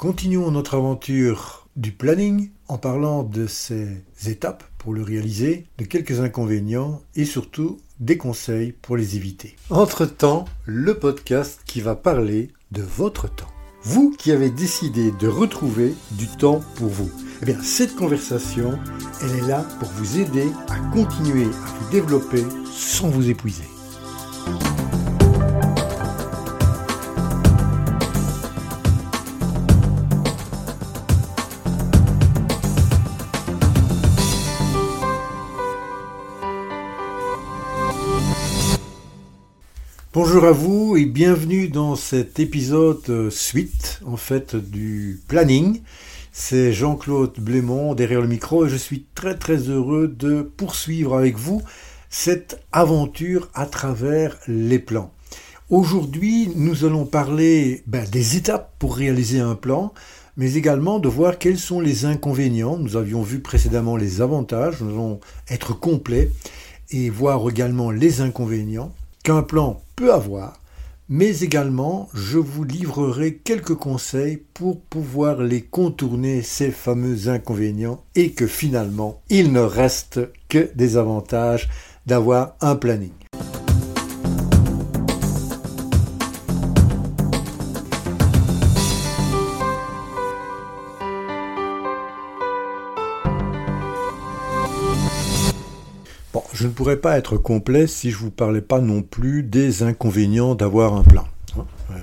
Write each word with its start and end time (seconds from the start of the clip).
Continuons 0.00 0.50
notre 0.50 0.76
aventure 0.76 1.68
du 1.76 1.92
planning 1.92 2.48
en 2.68 2.78
parlant 2.78 3.22
de 3.22 3.46
ses 3.46 4.02
étapes 4.26 4.64
pour 4.78 4.94
le 4.94 5.02
réaliser, 5.02 5.66
de 5.76 5.84
quelques 5.84 6.20
inconvénients 6.20 7.02
et 7.16 7.26
surtout 7.26 7.76
des 7.98 8.16
conseils 8.16 8.72
pour 8.72 8.96
les 8.96 9.16
éviter. 9.16 9.56
Entre-temps, 9.68 10.46
le 10.64 10.98
podcast 10.98 11.60
qui 11.66 11.82
va 11.82 11.96
parler 11.96 12.48
de 12.72 12.80
votre 12.80 13.28
temps. 13.28 13.52
Vous 13.82 14.10
qui 14.16 14.32
avez 14.32 14.48
décidé 14.48 15.12
de 15.20 15.28
retrouver 15.28 15.92
du 16.12 16.28
temps 16.28 16.62
pour 16.76 16.88
vous. 16.88 17.10
Eh 17.42 17.44
bien, 17.44 17.62
cette 17.62 17.94
conversation, 17.94 18.78
elle 19.22 19.36
est 19.36 19.48
là 19.48 19.66
pour 19.80 19.88
vous 19.90 20.18
aider 20.18 20.48
à 20.70 20.78
continuer 20.94 21.44
à 21.44 21.78
vous 21.78 21.90
développer 21.90 22.44
sans 22.72 23.10
vous 23.10 23.28
épuiser. 23.28 23.68
Bonjour 40.12 40.44
à 40.44 40.50
vous 40.50 40.96
et 40.96 41.04
bienvenue 41.04 41.68
dans 41.68 41.94
cet 41.94 42.40
épisode 42.40 43.08
euh, 43.10 43.30
suite 43.30 44.00
en 44.04 44.16
fait 44.16 44.56
du 44.56 45.20
planning. 45.28 45.82
C'est 46.32 46.72
Jean-Claude 46.72 47.38
Blémont 47.38 47.94
derrière 47.94 48.20
le 48.20 48.26
micro 48.26 48.66
et 48.66 48.68
je 48.68 48.74
suis 48.74 49.06
très 49.14 49.38
très 49.38 49.68
heureux 49.68 50.08
de 50.08 50.42
poursuivre 50.42 51.16
avec 51.16 51.36
vous 51.36 51.62
cette 52.08 52.60
aventure 52.72 53.50
à 53.54 53.66
travers 53.66 54.36
les 54.48 54.80
plans. 54.80 55.12
Aujourd'hui, 55.68 56.50
nous 56.56 56.84
allons 56.84 57.06
parler 57.06 57.84
ben, 57.86 58.04
des 58.10 58.36
étapes 58.36 58.74
pour 58.80 58.96
réaliser 58.96 59.38
un 59.38 59.54
plan, 59.54 59.94
mais 60.36 60.54
également 60.54 60.98
de 60.98 61.08
voir 61.08 61.38
quels 61.38 61.56
sont 61.56 61.80
les 61.80 62.04
inconvénients. 62.04 62.78
Nous 62.78 62.96
avions 62.96 63.22
vu 63.22 63.38
précédemment 63.38 63.96
les 63.96 64.20
avantages, 64.20 64.80
nous 64.80 64.90
allons 64.90 65.20
être 65.48 65.72
complets 65.72 66.32
et 66.90 67.10
voir 67.10 67.48
également 67.48 67.92
les 67.92 68.20
inconvénients 68.22 68.92
qu'un 69.22 69.42
plan 69.42 69.82
peut 69.96 70.12
avoir, 70.12 70.60
mais 71.08 71.40
également 71.40 72.08
je 72.14 72.38
vous 72.38 72.64
livrerai 72.64 73.34
quelques 73.34 73.74
conseils 73.74 74.42
pour 74.54 74.80
pouvoir 74.80 75.42
les 75.42 75.62
contourner, 75.62 76.42
ces 76.42 76.70
fameux 76.70 77.28
inconvénients, 77.28 78.02
et 78.14 78.32
que 78.32 78.46
finalement 78.46 79.20
il 79.28 79.52
ne 79.52 79.60
reste 79.60 80.20
que 80.48 80.70
des 80.74 80.96
avantages 80.96 81.68
d'avoir 82.06 82.56
un 82.60 82.76
planning. 82.76 83.12
Pourrais 96.80 96.96
pas 96.96 97.18
être 97.18 97.36
complet 97.36 97.86
si 97.86 98.10
je 98.10 98.16
vous 98.16 98.30
parlais 98.30 98.62
pas 98.62 98.80
non 98.80 99.02
plus 99.02 99.42
des 99.42 99.82
inconvénients 99.82 100.54
d'avoir 100.54 100.94
un 100.94 101.02
plan. 101.02 101.28
Hein. 101.58 101.66
Euh, 101.90 101.96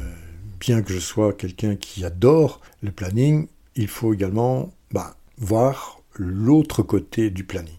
bien 0.59 0.83
que 0.83 0.93
je 0.93 0.99
sois 0.99 1.33
quelqu'un 1.33 1.75
qui 1.75 2.05
adore 2.05 2.61
le 2.83 2.91
planning, 2.91 3.47
il 3.75 3.87
faut 3.87 4.13
également 4.13 4.71
bah, 4.91 5.15
voir 5.39 6.03
l'autre 6.13 6.83
côté 6.83 7.31
du 7.31 7.43
planning. 7.43 7.73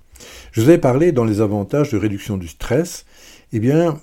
Je 0.51 0.61
vous 0.61 0.71
ai 0.71 0.79
parlé 0.79 1.13
dans 1.13 1.23
les 1.23 1.41
avantages 1.41 1.93
de 1.93 1.97
réduction 1.97 2.37
du 2.37 2.49
stress. 2.49 3.07
Eh 3.53 3.61
bien, 3.61 4.01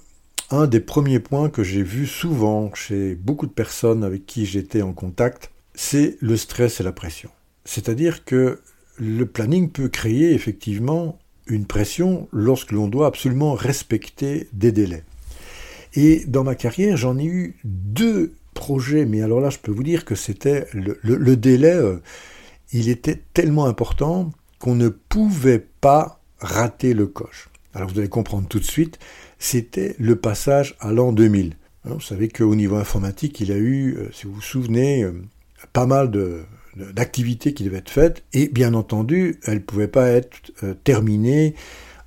un 0.50 0.66
des 0.66 0.80
premiers 0.80 1.20
points 1.20 1.50
que 1.50 1.66
j'ai 1.66 1.84
vu 1.84 2.08
souvent 2.08 2.74
chez 2.76 3.16
beaucoup 3.16 3.46
de 3.46 3.52
personnes 3.52 4.06
avec 4.06 4.26
qui 4.26 4.46
j'étais 4.46 4.84
en 4.84 4.94
contact, 4.94 5.52
c'est 5.74 6.16
le 6.22 6.38
stress 6.38 6.80
et 6.80 6.84
la 6.84 6.94
pression. 6.94 7.30
C'est-à-dire 7.66 8.24
que 8.24 8.62
le 8.98 9.26
planning 9.26 9.70
peut 9.70 9.90
créer 9.90 10.34
effectivement 10.34 11.20
une 11.48 11.66
pression 11.66 12.28
lorsque 12.32 12.72
l'on 12.72 12.88
doit 12.88 13.08
absolument 13.08 13.54
respecter 13.54 14.48
des 14.54 14.72
délais. 14.72 15.04
Et 15.94 16.26
dans 16.26 16.44
ma 16.44 16.56
carrière, 16.56 16.98
j'en 16.98 17.18
ai 17.18 17.26
eu 17.26 17.56
deux 17.64 18.34
projets, 18.54 19.06
mais 19.06 19.22
alors 19.22 19.40
là, 19.40 19.50
je 19.50 19.60
peux 19.60 19.72
vous 19.72 19.84
dire 19.84 20.06
que 20.06 20.16
c'était 20.16 20.68
le, 20.74 21.36
délai, 21.36 21.74
euh, 21.74 22.02
il 22.72 22.90
était 22.90 23.22
tellement 23.34 23.66
important 23.66 24.32
qu'on 24.60 24.76
ne 24.76 24.90
pouvait 24.90 25.66
pas 25.82 26.20
rater 26.40 26.94
le 26.94 27.08
coche. 27.08 27.50
Alors 27.74 27.90
vous 27.90 28.00
allez 28.00 28.10
comprendre 28.10 28.48
tout 28.48 28.60
de 28.60 28.66
suite, 28.66 29.00
c'était 29.40 29.96
le 30.00 30.16
passage 30.16 30.76
à 30.80 30.92
l'an 30.92 31.12
2000. 31.12 31.56
Hein, 31.86 31.90
vous 31.94 32.02
savez 32.02 32.30
qu'au 32.30 32.56
niveau 32.56 32.76
informatique, 32.78 33.40
il 33.40 33.52
a 33.52 33.58
eu, 33.58 33.96
euh, 33.98 34.10
si 34.12 34.26
vous 34.26 34.34
vous 34.34 34.42
souvenez, 34.42 35.04
euh, 35.04 35.14
pas 35.74 35.86
mal 35.86 36.10
de, 36.10 36.44
d'activités 36.76 37.54
qui 37.54 37.64
devaient 37.64 37.78
être 37.78 37.90
faites, 37.90 38.24
et 38.34 38.48
bien 38.48 38.74
entendu, 38.74 39.40
elles 39.44 39.56
ne 39.56 39.60
pouvaient 39.60 39.88
pas 39.88 40.10
être 40.10 40.52
euh, 40.64 40.74
terminées 40.84 41.56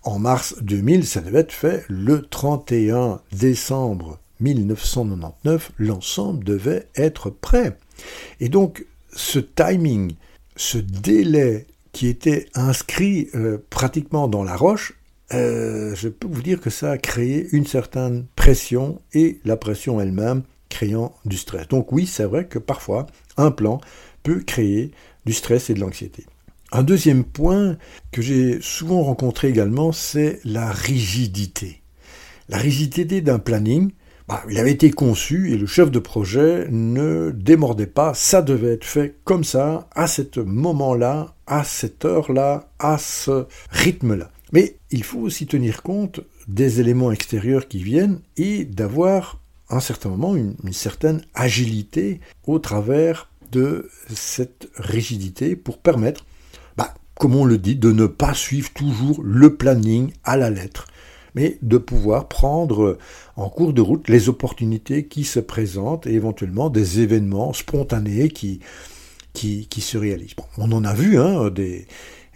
en 0.03 0.19
mars 0.19 0.57
2000, 0.63 1.07
ça 1.07 1.21
devait 1.21 1.41
être 1.41 1.53
fait 1.53 1.85
le 1.89 2.23
31 2.23 3.21
décembre 3.33 4.19
1999, 4.41 5.73
l'ensemble 5.79 6.45
devait 6.45 6.87
être 6.97 7.31
prêt. 7.31 7.77
Et 8.41 8.49
donc, 8.49 8.87
ce 9.13 9.39
timing, 9.39 10.15
ce 10.57 10.79
délai 10.79 11.67
qui 11.93 12.07
était 12.07 12.47
inscrit 12.55 13.29
euh, 13.35 13.59
pratiquement 13.71 14.29
dans 14.29 14.45
la 14.45 14.57
roche, 14.57 14.95
euh, 15.35 15.95
je 15.95 16.09
peux 16.09 16.29
vous 16.29 16.43
dire 16.43 16.61
que 16.61 16.71
ça 16.71 16.93
a 16.93 16.99
créé 16.99 17.49
une 17.53 17.67
certaine 17.67 18.27
pression 18.37 19.01
et 19.13 19.41
la 19.45 19.57
pression 19.57 20.01
elle-même 20.01 20.43
créant 20.69 21.15
du 21.25 21.37
stress. 21.37 21.69
Donc 21.69 21.93
oui, 21.93 22.07
c'est 22.07 22.25
vrai 22.25 22.47
que 22.47 22.59
parfois, 22.59 23.07
un 23.37 23.51
plan 23.51 23.81
créer 24.35 24.91
du 25.27 25.33
stress 25.33 25.71
et 25.71 25.75
de 25.75 25.81
l'anxiété. 25.81 26.25
Un 26.71 26.83
deuxième 26.83 27.25
point 27.25 27.79
que 28.13 28.21
j'ai 28.21 28.61
souvent 28.61 29.03
rencontré 29.03 29.49
également, 29.49 29.93
c'est 29.93 30.41
la 30.45 30.71
rigidité. 30.71 31.83
La 32.51 32.59
rigidité 32.59 33.21
d'un 33.21 33.39
planning, 33.39 33.91
bah, 34.29 34.43
il 34.51 34.59
avait 34.59 34.73
été 34.73 34.91
conçu 34.91 35.53
et 35.53 35.57
le 35.57 35.67
chef 35.67 35.91
de 35.91 35.99
projet 35.99 36.67
ne 36.71 37.31
démordait 37.31 37.87
pas, 37.87 38.13
ça 38.13 38.43
devait 38.43 38.75
être 38.75 38.85
fait 38.85 39.17
comme 39.25 39.45
ça, 39.45 39.89
à 39.95 40.07
ce 40.07 40.41
moment-là, 40.41 41.35
à 41.47 41.65
cette 41.65 42.05
heure-là, 42.05 42.71
à 42.79 42.99
ce 42.99 43.47
rythme-là. 43.71 44.31
Mais 44.53 44.77
il 44.91 45.05
faut 45.05 45.21
aussi 45.21 45.47
tenir 45.47 45.83
compte 45.83 46.21
des 46.49 46.81
éléments 46.81 47.13
extérieurs 47.13 47.69
qui 47.69 47.83
viennent 47.83 48.21
et 48.37 48.67
d'avoir 48.67 49.41
à 49.71 49.77
un 49.77 49.81
certain 49.81 50.11
moment 50.11 50.37
une 50.37 50.73
certaine 50.73 51.23
agilité 51.35 52.21
au 52.47 52.59
travers 52.59 53.28
de 53.53 53.91
cette 54.09 54.69
rigidité 54.77 55.57
pour 55.57 55.79
permettre, 55.79 56.25
bah, 56.77 56.95
comme 57.19 57.37
on 57.37 57.45
le 57.45 57.59
dit, 57.59 57.77
de 57.77 57.93
ne 57.93 58.07
pas 58.07 58.35
suivre 58.35 58.71
toujours 58.73 59.23
le 59.23 59.57
planning 59.57 60.13
à 60.25 60.37
la 60.37 60.51
lettre, 60.51 60.87
mais 61.35 61.59
de 61.63 61.79
pouvoir 61.79 62.29
prendre 62.29 62.99
en 63.37 63.49
cours 63.49 63.73
de 63.73 63.81
route 63.81 64.09
les 64.09 64.29
opportunités 64.29 65.07
qui 65.07 65.25
se 65.25 65.41
présentent 65.41 66.07
et 66.07 66.15
éventuellement 66.15 66.71
des 66.71 67.01
événements 67.01 67.53
spontanés 67.53 68.29
qui, 68.29 68.61
qui, 69.33 69.81
se 69.81 69.99
réalisent. 69.99 70.35
on 70.57 70.73
en 70.73 70.85
a 70.85 70.95
vu, 70.95 71.19
hein, 71.19 71.51
des, 71.51 71.87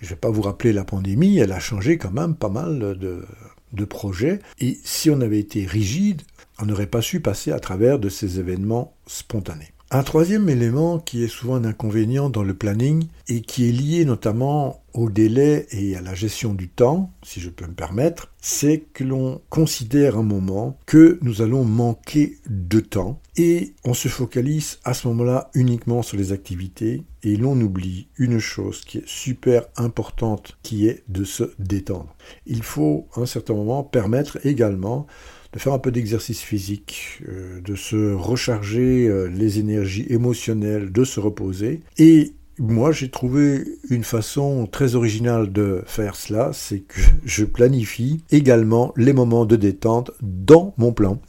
je 0.00 0.06
ne 0.06 0.11
vais 0.11 0.17
pas 0.17 0.31
vous 0.31 0.43
rappeler 0.43 0.73
la 0.73 0.84
pandémie, 0.84 1.39
elle 1.39 1.53
a 1.53 1.61
changé 1.61 1.99
quand 1.99 2.12
même 2.12 2.34
pas 2.34 2.49
mal 2.49 2.97
de, 2.99 3.25
de 3.73 3.84
projets, 3.84 4.41
et 4.61 4.79
si 4.84 5.11
on 5.11 5.21
avait 5.21 5.39
été 5.39 5.67
rigide, 5.67 6.23
on 6.61 6.67
n'aurait 6.67 6.87
pas 6.87 7.03
su 7.03 7.21
passer 7.21 7.50
à 7.50 7.59
travers 7.59 7.99
de 7.99 8.09
ces 8.09 8.39
événements 8.39 8.94
spontanés. 9.06 9.72
Un 9.95 10.05
troisième 10.05 10.49
élément 10.49 10.99
qui 10.99 11.23
est 11.23 11.29
souvent 11.29 11.57
un 11.57 11.67
inconvénient 11.67 12.31
dans 12.31 12.43
le 12.43 12.55
planning 12.55 13.09
et 13.29 13.43
qui 13.43 13.69
est 13.69 13.73
lié 13.73 14.07
notamment 14.07 14.83
au 14.95 15.11
délai 15.11 15.67
et 15.71 15.95
à 15.97 16.01
la 16.01 16.15
gestion 16.15 16.55
du 16.55 16.71
temps, 16.71 17.13
si 17.23 17.41
je 17.41 17.51
peux 17.51 17.67
me 17.67 17.75
permettre, 17.75 18.33
c'est 18.41 18.85
que 18.95 19.05
l'on 19.05 19.43
considère 19.51 20.17
un 20.17 20.23
moment 20.23 20.79
que 20.87 21.19
nous 21.21 21.43
allons 21.43 21.67
manquer 21.67 22.39
de 22.49 22.81
temps 22.81 23.21
et 23.37 23.75
on 23.85 23.93
se 23.93 24.09
focalise 24.09 24.79
à 24.83 24.95
ce 24.95 25.09
moment-là 25.09 25.51
uniquement 25.53 26.01
sur 26.01 26.17
les 26.17 26.33
activités 26.33 27.05
et 27.23 27.37
l'on 27.37 27.61
oublie 27.61 28.09
une 28.17 28.38
chose 28.38 28.87
qui 28.87 28.97
est 28.97 29.06
super 29.06 29.65
importante 29.77 30.56
qui 30.62 30.88
est 30.88 31.05
de 31.09 31.25
se 31.25 31.53
détendre. 31.59 32.17
Il 32.47 32.62
faut 32.62 33.09
à 33.15 33.21
un 33.21 33.27
certain 33.27 33.53
moment 33.53 33.85
permettre 33.85 34.38
également 34.47 35.06
de 35.52 35.58
faire 35.58 35.72
un 35.72 35.78
peu 35.78 35.90
d'exercice 35.90 36.40
physique, 36.40 37.20
euh, 37.28 37.60
de 37.60 37.75
se 37.75 38.12
recharger 38.14 39.06
euh, 39.06 39.26
les 39.26 39.58
énergies 39.58 40.06
émotionnelles, 40.08 40.93
de 40.93 41.04
se 41.04 41.20
reposer. 41.20 41.81
Et 41.99 42.32
moi, 42.58 42.93
j'ai 42.93 43.10
trouvé 43.10 43.64
une 43.90 44.04
façon 44.04 44.66
très 44.70 44.94
originale 44.94 45.52
de 45.52 45.82
faire 45.87 46.14
cela, 46.14 46.50
c'est 46.52 46.81
que 46.81 47.00
je 47.25 47.44
planifie 47.44 48.22
également 48.31 48.93
les 48.96 49.12
moments 49.12 49.44
de 49.44 49.56
détente 49.56 50.10
dans 50.22 50.75
mon 50.78 50.93
plan. 50.93 51.20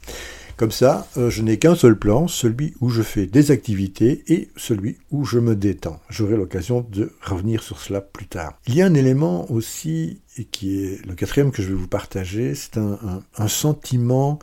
Comme 0.56 0.70
ça, 0.70 1.08
euh, 1.16 1.30
je 1.30 1.42
n'ai 1.42 1.58
qu'un 1.58 1.74
seul 1.74 1.98
plan, 1.98 2.28
celui 2.28 2.74
où 2.80 2.88
je 2.88 3.02
fais 3.02 3.26
des 3.26 3.50
activités 3.50 4.22
et 4.28 4.50
celui 4.56 4.98
où 5.10 5.24
je 5.24 5.40
me 5.40 5.56
détends. 5.56 5.98
J'aurai 6.10 6.36
l'occasion 6.36 6.86
de 6.88 7.10
revenir 7.22 7.62
sur 7.64 7.80
cela 7.80 8.00
plus 8.00 8.26
tard. 8.26 8.56
Il 8.68 8.76
y 8.76 8.82
a 8.82 8.86
un 8.86 8.94
élément 8.94 9.50
aussi, 9.50 10.20
et 10.36 10.44
qui 10.44 10.84
est 10.84 11.04
le 11.06 11.14
quatrième 11.14 11.50
que 11.50 11.62
je 11.62 11.68
vais 11.68 11.74
vous 11.74 11.88
partager, 11.88 12.54
c'est 12.54 12.76
un, 12.76 13.48
sentiment 13.48 14.38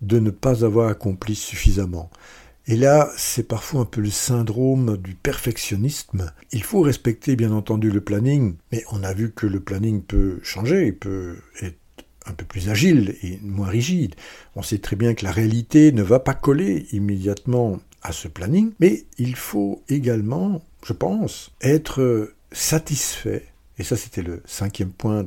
de 0.00 0.18
ne 0.18 0.30
pas 0.30 0.64
avoir 0.64 0.88
accompli 0.88 1.34
suffisamment. 1.34 2.10
Et 2.66 2.76
là, 2.76 3.10
c'est 3.16 3.46
parfois 3.46 3.80
un 3.80 3.84
peu 3.84 4.00
le 4.00 4.10
syndrome 4.10 4.96
du 4.96 5.14
perfectionnisme. 5.14 6.30
Il 6.52 6.62
faut 6.62 6.80
respecter 6.80 7.34
bien 7.34 7.50
entendu 7.50 7.90
le 7.90 8.00
planning, 8.00 8.54
mais 8.70 8.84
on 8.92 9.02
a 9.02 9.12
vu 9.12 9.32
que 9.32 9.46
le 9.46 9.58
planning 9.58 10.02
peut 10.02 10.38
changer, 10.44 10.86
il 10.86 10.96
peut 10.96 11.36
être 11.60 11.78
un 12.24 12.32
peu 12.34 12.44
plus 12.44 12.68
agile 12.68 13.16
et 13.22 13.40
moins 13.42 13.68
rigide. 13.68 14.14
On 14.54 14.62
sait 14.62 14.78
très 14.78 14.94
bien 14.94 15.14
que 15.14 15.24
la 15.24 15.32
réalité 15.32 15.90
ne 15.90 16.02
va 16.02 16.20
pas 16.20 16.34
coller 16.34 16.86
immédiatement 16.92 17.80
à 18.02 18.12
ce 18.12 18.28
planning, 18.28 18.72
mais 18.78 19.06
il 19.18 19.34
faut 19.34 19.82
également, 19.88 20.62
je 20.84 20.92
pense, 20.92 21.52
être 21.62 22.32
satisfait, 22.52 23.51
et 23.78 23.84
ça 23.84 23.96
c'était 23.96 24.22
le 24.22 24.42
cinquième 24.46 24.92
point 24.92 25.24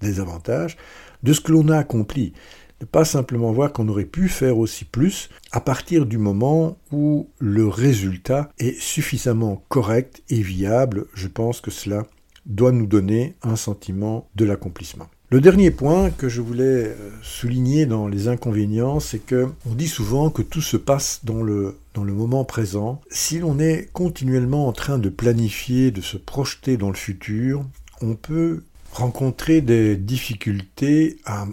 des 0.00 0.20
avantages, 0.20 0.76
de 1.22 1.32
ce 1.32 1.40
que 1.40 1.52
l'on 1.52 1.68
a 1.68 1.78
accompli 1.78 2.32
ne 2.80 2.86
pas 2.86 3.04
simplement 3.04 3.52
voir 3.52 3.72
qu'on 3.72 3.88
aurait 3.88 4.04
pu 4.04 4.28
faire 4.28 4.58
aussi 4.58 4.84
plus 4.84 5.30
à 5.52 5.60
partir 5.60 6.06
du 6.06 6.18
moment 6.18 6.76
où 6.92 7.28
le 7.38 7.68
résultat 7.68 8.50
est 8.58 8.78
suffisamment 8.80 9.64
correct 9.68 10.22
et 10.28 10.42
viable. 10.42 11.06
Je 11.14 11.28
pense 11.28 11.60
que 11.60 11.70
cela 11.70 12.04
doit 12.46 12.72
nous 12.72 12.86
donner 12.86 13.34
un 13.42 13.56
sentiment 13.56 14.28
de 14.34 14.44
l'accomplissement. 14.44 15.06
Le 15.30 15.40
dernier 15.40 15.70
point 15.70 16.10
que 16.10 16.28
je 16.28 16.42
voulais 16.42 16.62
euh, 16.62 17.10
souligner 17.22 17.86
dans 17.86 18.06
les 18.06 18.28
inconvénients, 18.28 19.00
c'est 19.00 19.18
que 19.18 19.48
on 19.68 19.74
dit 19.74 19.88
souvent 19.88 20.28
que 20.28 20.42
tout 20.42 20.60
se 20.60 20.76
passe 20.76 21.20
dans 21.24 21.42
le, 21.42 21.78
dans 21.94 22.04
le 22.04 22.12
moment 22.12 22.44
présent. 22.44 23.00
Si 23.10 23.38
l'on 23.38 23.58
est 23.58 23.88
continuellement 23.92 24.68
en 24.68 24.72
train 24.72 24.98
de 24.98 25.08
planifier, 25.08 25.90
de 25.90 26.02
se 26.02 26.18
projeter 26.18 26.76
dans 26.76 26.90
le 26.90 26.96
futur, 26.96 27.64
on 28.04 28.14
peut 28.14 28.62
rencontrer 28.92 29.60
des 29.60 29.96
difficultés 29.96 31.16
à, 31.24 31.46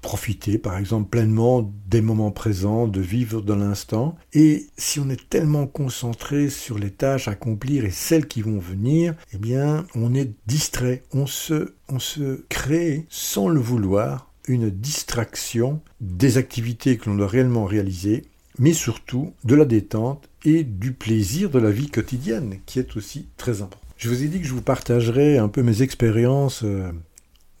profiter 0.00 0.58
par 0.58 0.78
exemple 0.78 1.10
pleinement 1.10 1.72
des 1.86 2.00
moments 2.00 2.32
présents, 2.32 2.88
de 2.88 3.00
vivre 3.00 3.40
dans 3.40 3.54
l'instant. 3.54 4.16
Et 4.32 4.66
si 4.76 4.98
on 4.98 5.08
est 5.08 5.28
tellement 5.30 5.68
concentré 5.68 6.50
sur 6.50 6.76
les 6.76 6.90
tâches 6.90 7.28
à 7.28 7.32
accomplir 7.32 7.84
et 7.84 7.92
celles 7.92 8.26
qui 8.26 8.42
vont 8.42 8.58
venir, 8.58 9.14
eh 9.32 9.38
bien 9.38 9.86
on 9.94 10.12
est 10.12 10.32
distrait, 10.48 11.04
on 11.12 11.26
se, 11.26 11.74
on 11.88 12.00
se 12.00 12.44
crée 12.48 13.06
sans 13.10 13.48
le 13.48 13.60
vouloir 13.60 14.32
une 14.48 14.70
distraction 14.70 15.80
des 16.00 16.36
activités 16.36 16.96
que 16.96 17.08
l'on 17.08 17.14
doit 17.14 17.28
réellement 17.28 17.64
réaliser, 17.64 18.24
mais 18.58 18.72
surtout 18.72 19.32
de 19.44 19.54
la 19.54 19.64
détente 19.64 20.28
et 20.44 20.64
du 20.64 20.92
plaisir 20.92 21.48
de 21.48 21.60
la 21.60 21.70
vie 21.70 21.90
quotidienne 21.90 22.58
qui 22.66 22.80
est 22.80 22.96
aussi 22.96 23.28
très 23.36 23.62
important. 23.62 23.81
Je 24.02 24.08
vous 24.08 24.24
ai 24.24 24.26
dit 24.26 24.40
que 24.40 24.46
je 24.48 24.52
vous 24.52 24.62
partagerai 24.62 25.38
un 25.38 25.46
peu 25.46 25.62
mes 25.62 25.82
expériences 25.82 26.64
euh, 26.64 26.90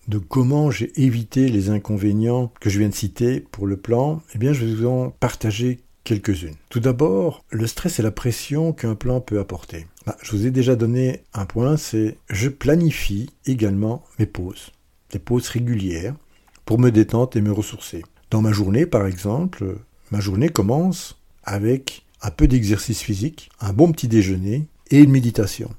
de 0.08 0.18
comment 0.18 0.72
j'ai 0.72 0.90
évité 1.00 1.48
les 1.48 1.70
inconvénients 1.70 2.52
que 2.58 2.68
je 2.68 2.80
viens 2.80 2.88
de 2.88 2.94
citer 2.94 3.38
pour 3.38 3.64
le 3.64 3.76
plan, 3.76 4.20
eh 4.34 4.38
bien 4.38 4.52
je 4.52 4.64
vais 4.64 4.74
vous 4.74 4.86
en 4.88 5.10
partager 5.10 5.78
quelques-unes. 6.02 6.56
Tout 6.68 6.80
d'abord, 6.80 7.44
le 7.50 7.68
stress 7.68 8.00
et 8.00 8.02
la 8.02 8.10
pression 8.10 8.72
qu'un 8.72 8.96
plan 8.96 9.20
peut 9.20 9.38
apporter. 9.38 9.86
Bah, 10.04 10.16
je 10.20 10.32
vous 10.32 10.44
ai 10.44 10.50
déjà 10.50 10.74
donné 10.74 11.22
un 11.32 11.46
point, 11.46 11.76
c'est 11.76 12.16
je 12.28 12.48
planifie 12.48 13.30
également 13.46 14.02
mes 14.18 14.26
pauses, 14.26 14.72
des 15.12 15.20
pauses 15.20 15.46
régulières 15.46 16.16
pour 16.64 16.80
me 16.80 16.90
détendre 16.90 17.36
et 17.36 17.40
me 17.40 17.52
ressourcer. 17.52 18.02
Dans 18.32 18.42
ma 18.42 18.50
journée, 18.50 18.86
par 18.86 19.06
exemple, 19.06 19.76
ma 20.10 20.18
journée 20.18 20.48
commence 20.48 21.20
avec 21.44 22.04
un 22.20 22.32
peu 22.32 22.48
d'exercice 22.48 23.00
physique, 23.00 23.48
un 23.60 23.72
bon 23.72 23.92
petit 23.92 24.08
déjeuner 24.08 24.66
et 24.90 24.98
une 24.98 25.12
méditation. 25.12 25.70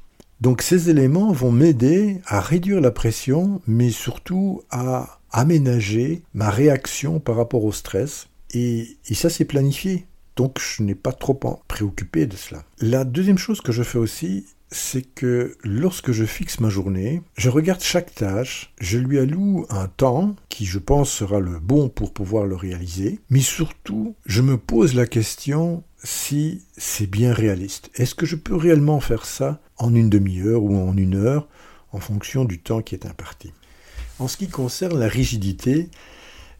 Donc 0.44 0.62
ces 0.62 0.90
éléments 0.90 1.32
vont 1.32 1.54
m'aider 1.54 2.20
à 2.26 2.42
réduire 2.42 2.82
la 2.82 2.92
pression, 2.92 3.62
mais 3.66 3.92
surtout 3.92 4.62
à 4.72 5.22
aménager 5.32 6.22
ma 6.34 6.50
réaction 6.50 7.22
par 7.22 7.38
rapport 7.38 7.64
au 7.64 7.72
stress. 7.72 8.28
Et, 8.54 8.98
ça, 9.14 9.30
c'est 9.30 9.46
planifié. 9.46 10.06
Donc 10.36 10.60
je 10.60 10.84
n'ai 10.84 10.96
pas 10.96 11.14
trop 11.14 11.40
préoccupé 11.70 12.26
de 12.26 12.36
cela. 12.36 12.66
La 12.82 13.06
deuxième 13.06 13.38
chose 13.38 13.62
que 13.62 13.72
je 13.72 13.84
fais 13.84 13.98
aussi, 13.98 14.46
c'est 14.74 15.04
que 15.04 15.56
lorsque 15.64 16.12
je 16.12 16.26
fixe 16.26 16.60
ma 16.60 16.70
journée, 16.70 17.22
je 17.38 17.50
regarde 17.50 17.82
chaque 17.82 18.14
tâche, 18.14 18.74
je 18.80 18.98
lui 18.98 19.20
alloue 19.20 19.66
un 19.70 19.88
temps 19.88 20.36
qui 20.50 20.66
je 20.66 20.80
pense 20.80 21.12
sera 21.12 21.40
le 21.40 21.60
bon 21.60 21.90
pour 21.90 22.14
pouvoir 22.14 22.46
le 22.46 22.56
réaliser, 22.56 23.20
mais 23.30 23.40
surtout 23.40 24.16
je 24.26 24.42
me 24.42 24.58
pose 24.58 24.96
la 24.96 25.06
question 25.06 25.84
si 26.04 26.64
c'est 26.76 27.08
bien 27.08 27.34
réaliste. 27.34 27.92
Est-ce 27.96 28.16
que 28.16 28.26
je 28.26 28.36
peux 28.36 28.56
réellement 28.56 29.00
faire 29.00 29.26
ça 29.26 29.62
en 29.78 29.94
une 29.94 30.10
demi-heure 30.10 30.64
ou 30.64 30.76
en 30.76 30.98
une 30.98 31.16
heure 31.16 31.48
en 31.92 32.00
fonction 32.00 32.44
du 32.44 32.60
temps 32.60 32.82
qui 32.82 32.96
est 32.96 33.06
imparti? 33.06 33.54
En 34.20 34.28
ce 34.28 34.38
qui 34.38 34.48
concerne 34.48 35.00
la 35.00 35.08
rigidité, 35.08 35.90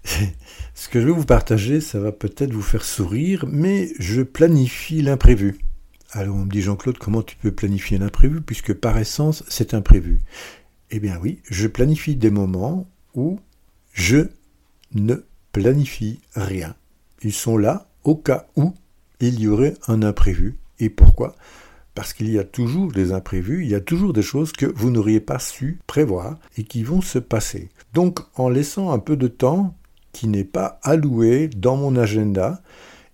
ce 0.76 0.88
que 0.88 1.02
je 1.02 1.08
vais 1.08 1.12
vous 1.12 1.26
partager, 1.26 1.82
ça 1.82 2.00
va 2.00 2.12
peut-être 2.12 2.54
vous 2.54 2.62
faire 2.62 2.86
sourire, 2.86 3.46
mais 3.48 3.90
je 4.00 4.22
planifie 4.22 5.02
l'imprévu. 5.02 5.58
Alors 6.16 6.36
on 6.36 6.46
me 6.46 6.52
dit 6.52 6.62
Jean-Claude, 6.62 7.00
comment 7.00 7.24
tu 7.24 7.36
peux 7.36 7.52
planifier 7.52 7.98
un 7.98 8.04
imprévu 8.04 8.40
puisque 8.42 8.76
par 8.76 9.00
essence 9.00 9.44
c'est 9.48 9.74
imprévu? 9.74 10.20
Eh 10.92 11.00
bien 11.00 11.18
oui, 11.20 11.40
je 11.50 11.68
planifie 11.68 12.16
des 12.16 12.30
moments 12.30 12.88
où 13.16 13.40
je 13.94 14.28
ne 14.94 15.16
planifie 15.54 16.22
rien. 16.36 16.76
Ils 17.24 17.34
sont 17.34 17.58
là 17.58 17.90
au 18.04 18.16
cas 18.16 18.46
où 18.56 18.76
il 19.22 19.40
y 19.40 19.48
aurait 19.48 19.74
un 19.88 20.04
imprévu. 20.04 20.60
Et 20.78 20.92
pourquoi? 20.92 21.36
Parce 21.96 22.14
qu'il 22.14 22.30
y 22.30 22.38
a 22.38 22.44
toujours 22.44 22.92
des 22.92 23.12
imprévus, 23.12 23.64
il 23.64 23.72
y 23.72 23.76
a 23.76 23.82
toujours 23.82 24.14
des 24.14 24.22
choses 24.22 24.52
que 24.52 24.68
vous 24.68 24.92
n'auriez 24.92 25.20
pas 25.20 25.40
su 25.40 25.80
prévoir 25.88 26.38
et 26.58 26.64
qui 26.64 26.84
vont 26.84 27.02
se 27.02 27.18
passer. 27.18 27.72
Donc 27.96 28.20
en 28.36 28.50
laissant 28.50 28.92
un 28.92 29.00
peu 29.00 29.18
de 29.18 29.28
temps 29.28 29.76
qui 30.12 30.28
n'est 30.28 30.44
pas 30.44 30.80
alloué 30.84 31.48
dans 31.48 31.76
mon 31.76 31.96
agenda, 31.96 32.62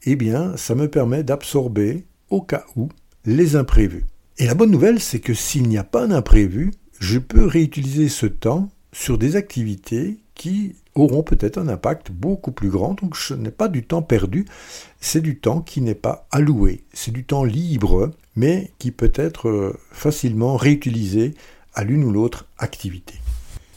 eh 0.03 0.17
bien 0.17 0.57
ça 0.57 0.75
me 0.75 0.89
permet 0.89 1.23
d'absorber 1.23 2.05
au 2.29 2.41
cas 2.41 2.65
où 2.75 2.89
les 3.25 3.55
imprévus. 3.55 4.05
Et 4.37 4.45
la 4.45 4.55
bonne 4.55 4.71
nouvelle, 4.71 4.99
c'est 4.99 5.19
que 5.19 5.33
s'il 5.33 5.67
n'y 5.67 5.77
a 5.77 5.83
pas 5.83 6.07
d'imprévu, 6.07 6.71
je 6.99 7.19
peux 7.19 7.45
réutiliser 7.45 8.09
ce 8.09 8.25
temps 8.25 8.69
sur 8.93 9.17
des 9.17 9.35
activités 9.35 10.17
qui 10.33 10.75
auront 10.95 11.23
peut-être 11.23 11.57
un 11.57 11.67
impact 11.67 12.11
beaucoup 12.11 12.51
plus 12.51 12.69
grand. 12.69 12.93
Donc 12.93 13.17
ce 13.17 13.33
n'est 13.33 13.51
pas 13.51 13.67
du 13.67 13.83
temps 13.83 14.01
perdu, 14.01 14.45
c'est 15.01 15.21
du 15.21 15.37
temps 15.37 15.61
qui 15.61 15.81
n'est 15.81 15.95
pas 15.95 16.27
alloué. 16.31 16.83
C'est 16.93 17.11
du 17.11 17.25
temps 17.25 17.43
libre, 17.43 18.11
mais 18.35 18.71
qui 18.79 18.91
peut 18.91 19.11
être 19.15 19.49
euh, 19.49 19.77
facilement 19.91 20.55
réutilisé 20.55 21.33
à 21.73 21.83
l'une 21.83 22.03
ou 22.03 22.11
l'autre 22.11 22.47
activité. 22.57 23.15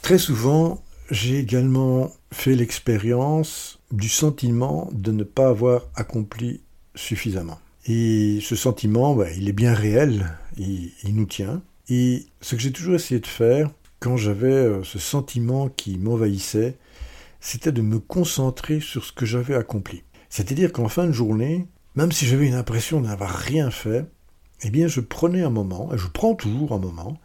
Très 0.03 0.19
souvent, 0.19 0.83
j'ai 1.11 1.39
également 1.39 2.11
fait 2.33 2.55
l'expérience 2.55 3.79
du 3.91 4.09
sentiment 4.09 4.89
de 4.93 5.13
ne 5.13 5.25
pas 5.25 5.49
avoir 5.49 5.87
accompli 5.95 6.61
suffisamment. 6.95 7.59
Et 7.87 8.39
ce 8.41 8.57
sentiment, 8.57 9.15
bah, 9.15 9.31
il 9.31 9.49
est 9.49 9.55
bien 9.55 9.75
réel, 9.75 10.37
il, 10.57 10.93
il 11.05 11.15
nous 11.15 11.27
tient. 11.27 11.63
Et 11.89 12.27
ce 12.41 12.55
que 12.55 12.61
j'ai 12.61 12.73
toujours 12.73 12.95
essayé 12.95 13.21
de 13.21 13.27
faire, 13.27 13.71
quand 14.01 14.17
j'avais 14.17 14.53
euh, 14.53 14.83
ce 14.85 14.99
sentiment 14.99 15.69
qui 15.69 15.99
m'envahissait, 15.99 16.77
c'était 17.41 17.73
de 17.73 17.83
me 17.83 17.99
concentrer 17.99 18.81
sur 18.81 19.05
ce 19.05 19.13
que 19.13 19.27
j'avais 19.27 19.55
accompli. 19.55 20.03
C'est-à-dire 20.29 20.73
qu'en 20.73 20.89
fin 20.89 21.07
de 21.07 21.13
journée, 21.13 21.67
même 21.95 22.13
si 22.13 22.27
j'avais 22.27 22.47
une 22.47 22.55
impression 22.55 23.01
d'avoir 23.01 23.31
rien 23.31 23.71
fait, 23.71 24.07
eh 24.63 24.71
bien 24.71 24.89
je 24.89 25.01
prenais 25.01 25.43
un 25.43 25.51
moment, 25.51 25.93
et 25.93 25.99
je 25.99 26.07
prends 26.07 26.35
toujours 26.35 26.73
un 26.73 26.79
moment, 26.79 27.21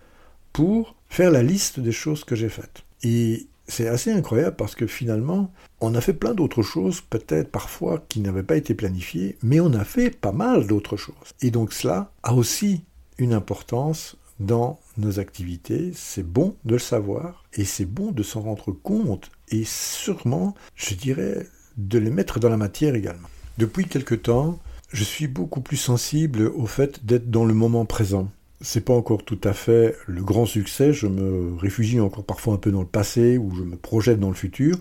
pour 0.54 0.96
faire 1.08 1.32
la 1.32 1.44
liste 1.44 1.80
des 1.80 1.92
choses 1.92 2.24
que 2.24 2.36
j'ai 2.36 2.50
faites. 2.50 2.84
Et 3.04 3.48
c'est 3.68 3.88
assez 3.88 4.12
incroyable 4.12 4.56
parce 4.56 4.76
que 4.76 4.88
finalement, 4.88 5.52
on 5.82 5.96
a 5.96 6.02
fait 6.02 6.14
plein 6.14 6.34
d'autres 6.34 6.64
choses, 6.64 7.02
peut-être 7.02 7.52
parfois 7.52 8.04
qui 8.10 8.22
n'avaient 8.22 8.44
pas 8.44 8.58
été 8.58 8.74
planifiées, 8.74 9.38
mais 9.44 9.60
on 9.60 9.74
a 9.74 9.84
fait 9.84 10.10
pas 10.10 10.32
mal 10.32 10.68
d'autres 10.68 10.98
choses. 10.98 11.16
Et 11.42 11.52
donc 11.52 11.74
cela 11.74 12.12
a 12.24 12.34
aussi 12.34 12.84
une 13.18 13.34
importance 13.34 14.16
dans 14.40 14.80
nos 14.98 15.20
activités. 15.20 15.92
C'est 15.94 16.24
bon 16.24 16.56
de 16.66 16.74
le 16.74 16.80
savoir 16.80 17.46
et 17.54 17.66
c'est 17.66 17.86
bon 17.86 18.12
de 18.12 18.24
s'en 18.24 18.42
rendre 18.42 18.72
compte 18.72 19.32
et 19.50 19.64
sûrement, 19.66 20.56
je 20.76 20.96
dirais, 20.96 21.48
de 21.78 22.00
les 22.00 22.10
mettre 22.10 22.40
dans 22.40 22.50
la 22.50 22.58
matière 22.58 22.96
également. 22.96 23.30
Depuis 23.58 23.86
quelque 23.86 24.16
temps, 24.16 24.60
je 24.90 25.04
suis 25.04 25.28
beaucoup 25.28 25.62
plus 25.62 25.78
sensible 25.78 26.44
au 26.56 26.66
fait 26.66 27.06
d'être 27.06 27.30
dans 27.30 27.46
le 27.46 27.54
moment 27.54 27.86
présent. 27.86 28.30
C'est 28.62 28.84
pas 28.84 28.94
encore 28.94 29.24
tout 29.24 29.40
à 29.44 29.54
fait 29.54 29.96
le 30.08 30.24
grand 30.24 30.48
succès, 30.48 30.92
je 30.92 31.08
me 31.08 31.56
réfugie 31.56 32.00
encore 32.00 32.24
parfois 32.24 32.56
un 32.56 32.58
peu 32.58 32.72
dans 32.72 32.82
le 32.82 32.88
passé 32.88 33.38
ou 33.38 33.56
je 33.56 33.62
me 33.62 33.76
projette 33.76 34.20
dans 34.20 34.30
le 34.30 34.36
futur, 34.36 34.78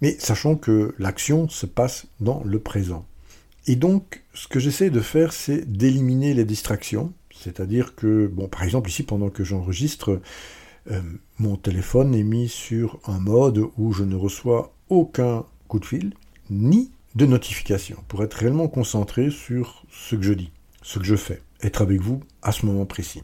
mais 0.00 0.16
sachant 0.18 0.54
que 0.54 0.94
l'action 0.98 1.48
se 1.48 1.66
passe 1.66 2.06
dans 2.20 2.42
le 2.44 2.60
présent. 2.60 3.04
Et 3.66 3.74
donc, 3.74 4.22
ce 4.32 4.46
que 4.46 4.60
j'essaie 4.60 4.90
de 4.90 5.00
faire, 5.00 5.32
c'est 5.32 5.70
d'éliminer 5.70 6.34
les 6.34 6.44
distractions, 6.44 7.12
c'est-à-dire 7.34 7.96
que, 7.96 8.28
bon, 8.28 8.46
par 8.46 8.62
exemple, 8.62 8.88
ici, 8.88 9.02
pendant 9.02 9.28
que 9.28 9.42
j'enregistre, 9.42 10.20
euh, 10.90 11.00
mon 11.38 11.56
téléphone 11.56 12.14
est 12.14 12.22
mis 12.22 12.48
sur 12.48 13.00
un 13.06 13.18
mode 13.18 13.58
où 13.76 13.92
je 13.92 14.04
ne 14.04 14.14
reçois 14.14 14.72
aucun 14.88 15.44
coup 15.66 15.80
de 15.80 15.84
fil, 15.84 16.12
ni 16.48 16.92
de 17.16 17.26
notification, 17.26 17.96
pour 18.06 18.22
être 18.22 18.34
réellement 18.34 18.68
concentré 18.68 19.30
sur 19.30 19.84
ce 19.90 20.14
que 20.14 20.22
je 20.22 20.32
dis, 20.32 20.52
ce 20.82 21.00
que 21.00 21.04
je 21.04 21.16
fais, 21.16 21.42
être 21.62 21.82
avec 21.82 22.00
vous 22.00 22.20
à 22.42 22.52
ce 22.52 22.66
moment 22.66 22.86
précis. 22.86 23.22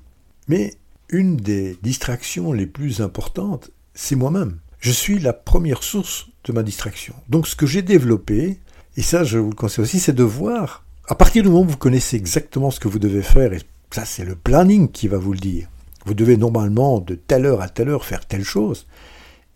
Mais 0.48 0.74
une 1.08 1.36
des 1.36 1.76
distractions 1.82 2.52
les 2.52 2.66
plus 2.66 3.00
importantes, 3.00 3.70
c'est 3.94 4.16
moi-même. 4.16 4.58
Je 4.80 4.90
suis 4.90 5.18
la 5.18 5.32
première 5.32 5.82
source 5.82 6.28
de 6.44 6.52
ma 6.52 6.62
distraction. 6.62 7.14
Donc 7.28 7.46
ce 7.46 7.54
que 7.54 7.66
j'ai 7.66 7.82
développé, 7.82 8.58
et 8.96 9.02
ça 9.02 9.22
je 9.22 9.38
vous 9.38 9.50
le 9.50 9.56
conseille 9.56 9.84
aussi, 9.84 10.00
c'est 10.00 10.14
de 10.14 10.24
voir 10.24 10.84
À 11.08 11.14
partir 11.14 11.42
du 11.42 11.48
moment 11.48 11.62
où 11.62 11.68
vous 11.68 11.76
connaissez 11.76 12.16
exactement 12.16 12.70
ce 12.70 12.80
que 12.80 12.88
vous 12.88 12.98
devez 12.98 13.22
faire, 13.22 13.52
et 13.52 13.60
ça 13.90 14.04
c'est 14.04 14.24
le 14.24 14.34
planning 14.34 14.90
qui 14.90 15.08
va 15.08 15.18
vous 15.18 15.32
le 15.32 15.38
dire, 15.38 15.68
vous 16.06 16.14
devez 16.14 16.36
normalement 16.36 17.00
de 17.00 17.14
telle 17.14 17.46
heure 17.46 17.60
à 17.60 17.68
telle 17.68 17.90
heure 17.90 18.04
faire 18.04 18.26
telle 18.26 18.44
chose, 18.44 18.86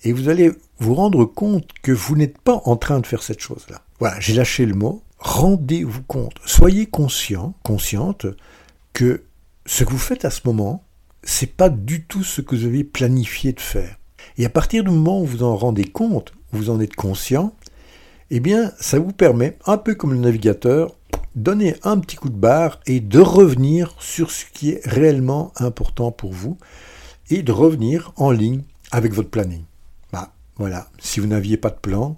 et 0.04 0.12
vous 0.12 0.28
allez 0.28 0.52
vous 0.78 0.94
rendre 0.94 1.24
compte 1.24 1.68
que 1.82 1.92
vous 1.92 2.16
n'êtes 2.16 2.38
pas 2.38 2.60
en 2.64 2.76
train 2.76 3.00
de 3.00 3.06
faire 3.06 3.22
cette 3.22 3.40
chose-là. 3.40 3.82
Voilà, 3.98 4.20
j'ai 4.20 4.34
lâché 4.34 4.66
le 4.66 4.74
mot. 4.74 5.02
Rendez-vous 5.18 6.02
compte, 6.02 6.34
soyez 6.44 6.86
conscient, 6.86 7.54
consciente 7.62 8.26
que 8.96 9.24
ce 9.66 9.84
que 9.84 9.90
vous 9.90 9.98
faites 9.98 10.24
à 10.24 10.30
ce 10.30 10.40
moment, 10.46 10.82
c'est 11.22 11.54
pas 11.54 11.68
du 11.68 12.06
tout 12.06 12.24
ce 12.24 12.40
que 12.40 12.56
vous 12.56 12.64
avez 12.64 12.82
planifié 12.82 13.52
de 13.52 13.60
faire. 13.60 13.98
Et 14.38 14.46
à 14.46 14.48
partir 14.48 14.84
du 14.84 14.90
moment 14.90 15.20
où 15.20 15.26
vous 15.26 15.42
en 15.42 15.54
rendez 15.54 15.84
compte, 15.84 16.32
où 16.50 16.56
vous 16.56 16.70
en 16.70 16.80
êtes 16.80 16.96
conscient, 16.96 17.54
eh 18.30 18.40
bien, 18.40 18.72
ça 18.80 18.98
vous 18.98 19.12
permet, 19.12 19.58
un 19.66 19.76
peu 19.76 19.94
comme 19.94 20.14
le 20.14 20.18
navigateur, 20.18 20.96
donner 21.34 21.76
un 21.82 21.98
petit 21.98 22.16
coup 22.16 22.30
de 22.30 22.38
barre 22.38 22.80
et 22.86 23.00
de 23.00 23.20
revenir 23.20 23.94
sur 24.00 24.30
ce 24.30 24.46
qui 24.46 24.70
est 24.70 24.80
réellement 24.86 25.52
important 25.56 26.10
pour 26.10 26.32
vous 26.32 26.56
et 27.28 27.42
de 27.42 27.52
revenir 27.52 28.14
en 28.16 28.30
ligne 28.30 28.62
avec 28.92 29.12
votre 29.12 29.28
planning. 29.28 29.64
Bah, 30.10 30.32
voilà, 30.56 30.88
si 30.98 31.20
vous 31.20 31.26
n'aviez 31.26 31.58
pas 31.58 31.68
de 31.68 31.76
plan, 31.76 32.16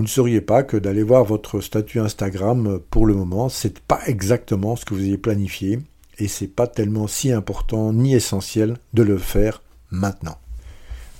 vous 0.00 0.04
ne 0.04 0.08
sauriez 0.08 0.40
pas 0.40 0.62
que 0.62 0.78
d'aller 0.78 1.02
voir 1.02 1.24
votre 1.24 1.60
statut 1.60 2.00
Instagram 2.00 2.80
pour 2.88 3.04
le 3.04 3.12
moment, 3.12 3.50
c'est 3.50 3.80
pas 3.80 4.00
exactement 4.06 4.74
ce 4.74 4.86
que 4.86 4.94
vous 4.94 5.04
avez 5.04 5.18
planifié 5.18 5.78
et 6.16 6.26
c'est 6.26 6.46
pas 6.46 6.66
tellement 6.66 7.06
si 7.06 7.30
important 7.30 7.92
ni 7.92 8.14
essentiel 8.14 8.78
de 8.94 9.02
le 9.02 9.18
faire 9.18 9.60
maintenant. 9.90 10.38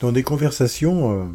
Dans 0.01 0.13
des 0.13 0.23
conversations 0.23 1.13
euh, 1.13 1.27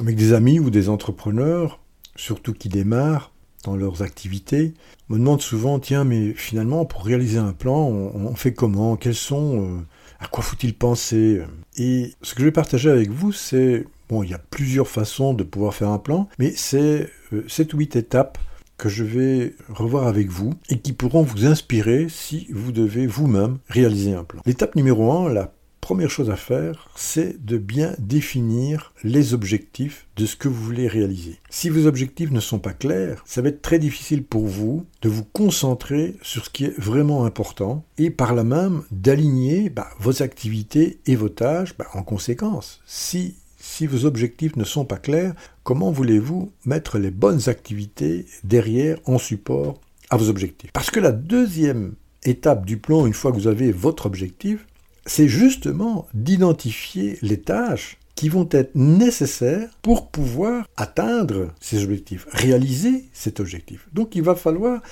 avec 0.00 0.16
des 0.16 0.34
amis 0.34 0.60
ou 0.60 0.68
des 0.68 0.90
entrepreneurs, 0.90 1.80
surtout 2.14 2.52
qui 2.52 2.68
démarrent 2.68 3.32
dans 3.64 3.74
leurs 3.74 4.02
activités, 4.02 4.74
me 5.08 5.16
demandent 5.16 5.40
souvent 5.40 5.78
tiens 5.78 6.04
mais 6.04 6.34
finalement 6.34 6.84
pour 6.84 7.06
réaliser 7.06 7.38
un 7.38 7.54
plan 7.54 7.86
on, 7.86 8.34
fait 8.34 8.52
comment? 8.52 8.96
Quels 8.96 9.14
sont 9.14 9.62
euh, 9.62 9.80
À 10.20 10.26
quoi 10.26 10.44
faut-il 10.44 10.74
penser? 10.74 11.40
Et 11.78 12.12
ce 12.20 12.34
que 12.34 12.40
je 12.40 12.44
vais 12.44 12.52
partager 12.52 12.90
avec 12.90 13.08
vous 13.08 13.32
c'est 13.32 13.86
il 14.22 14.30
y 14.30 14.34
a 14.34 14.38
plusieurs 14.38 14.88
façons 14.88 15.32
de 15.32 15.44
pouvoir 15.44 15.74
faire 15.74 15.88
un 15.88 15.98
plan, 15.98 16.28
mais 16.38 16.52
c'est 16.54 17.08
euh, 17.32 17.44
7 17.48 17.72
ou 17.72 17.78
8 17.78 17.96
étapes 17.96 18.38
que 18.76 18.88
je 18.88 19.04
vais 19.04 19.54
revoir 19.68 20.08
avec 20.08 20.28
vous 20.28 20.54
et 20.68 20.80
qui 20.80 20.92
pourront 20.92 21.22
vous 21.22 21.46
inspirer 21.46 22.08
si 22.10 22.48
vous 22.50 22.72
devez 22.72 23.06
vous-même 23.06 23.58
réaliser 23.68 24.12
un 24.12 24.24
plan. 24.24 24.42
L'étape 24.44 24.74
numéro 24.74 25.12
1, 25.12 25.32
la 25.32 25.52
première 25.80 26.10
chose 26.10 26.30
à 26.30 26.36
faire, 26.36 26.88
c'est 26.94 27.44
de 27.44 27.58
bien 27.58 27.94
définir 27.98 28.94
les 29.04 29.34
objectifs 29.34 30.06
de 30.16 30.26
ce 30.26 30.36
que 30.36 30.48
vous 30.48 30.62
voulez 30.62 30.88
réaliser. 30.88 31.38
Si 31.50 31.68
vos 31.68 31.86
objectifs 31.86 32.30
ne 32.30 32.40
sont 32.40 32.60
pas 32.60 32.72
clairs, 32.72 33.22
ça 33.26 33.42
va 33.42 33.50
être 33.50 33.62
très 33.62 33.78
difficile 33.78 34.24
pour 34.24 34.46
vous 34.46 34.86
de 35.02 35.08
vous 35.08 35.24
concentrer 35.24 36.16
sur 36.22 36.44
ce 36.44 36.50
qui 36.50 36.64
est 36.64 36.78
vraiment 36.78 37.24
important 37.24 37.84
et 37.98 38.10
par 38.10 38.34
là 38.34 38.44
même 38.44 38.82
d'aligner 38.90 39.70
bah, 39.70 39.90
vos 39.98 40.22
activités 40.22 41.00
et 41.06 41.16
vos 41.16 41.28
tâches 41.28 41.76
bah, 41.76 41.88
en 41.94 42.02
conséquence. 42.02 42.80
Si 43.62 43.86
vos 43.86 44.04
objectifs 44.06 44.56
ne 44.56 44.64
sont 44.64 44.84
pas 44.84 44.96
clairs, 44.96 45.34
comment 45.62 45.92
voulez-vous 45.92 46.52
mettre 46.64 46.98
les 46.98 47.12
bonnes 47.12 47.48
activités 47.48 48.26
derrière 48.42 48.98
en 49.06 49.18
support 49.18 49.80
à 50.10 50.16
vos 50.16 50.28
objectifs? 50.28 50.72
Parce 50.72 50.90
que 50.90 50.98
la 50.98 51.12
deuxième 51.12 51.94
étape 52.24 52.66
du 52.66 52.76
plan, 52.76 53.06
une 53.06 53.14
fois 53.14 53.30
que 53.30 53.36
vous 53.36 53.46
avez 53.46 53.70
votre 53.70 54.06
objectif, 54.06 54.66
c'est 55.06 55.28
justement 55.28 56.08
d'identifier 56.12 57.18
les 57.22 57.40
tâches 57.40 57.98
qui 58.16 58.28
vont 58.28 58.48
être 58.50 58.74
nécessaires 58.74 59.70
pour 59.80 60.08
pouvoir 60.08 60.66
atteindre 60.76 61.52
ces 61.60 61.84
objectifs, 61.84 62.26
réaliser 62.32 63.04
cet 63.12 63.38
objectif. 63.38 63.88
Donc 63.92 64.16
il 64.16 64.22
va 64.22 64.34
falloir 64.34 64.82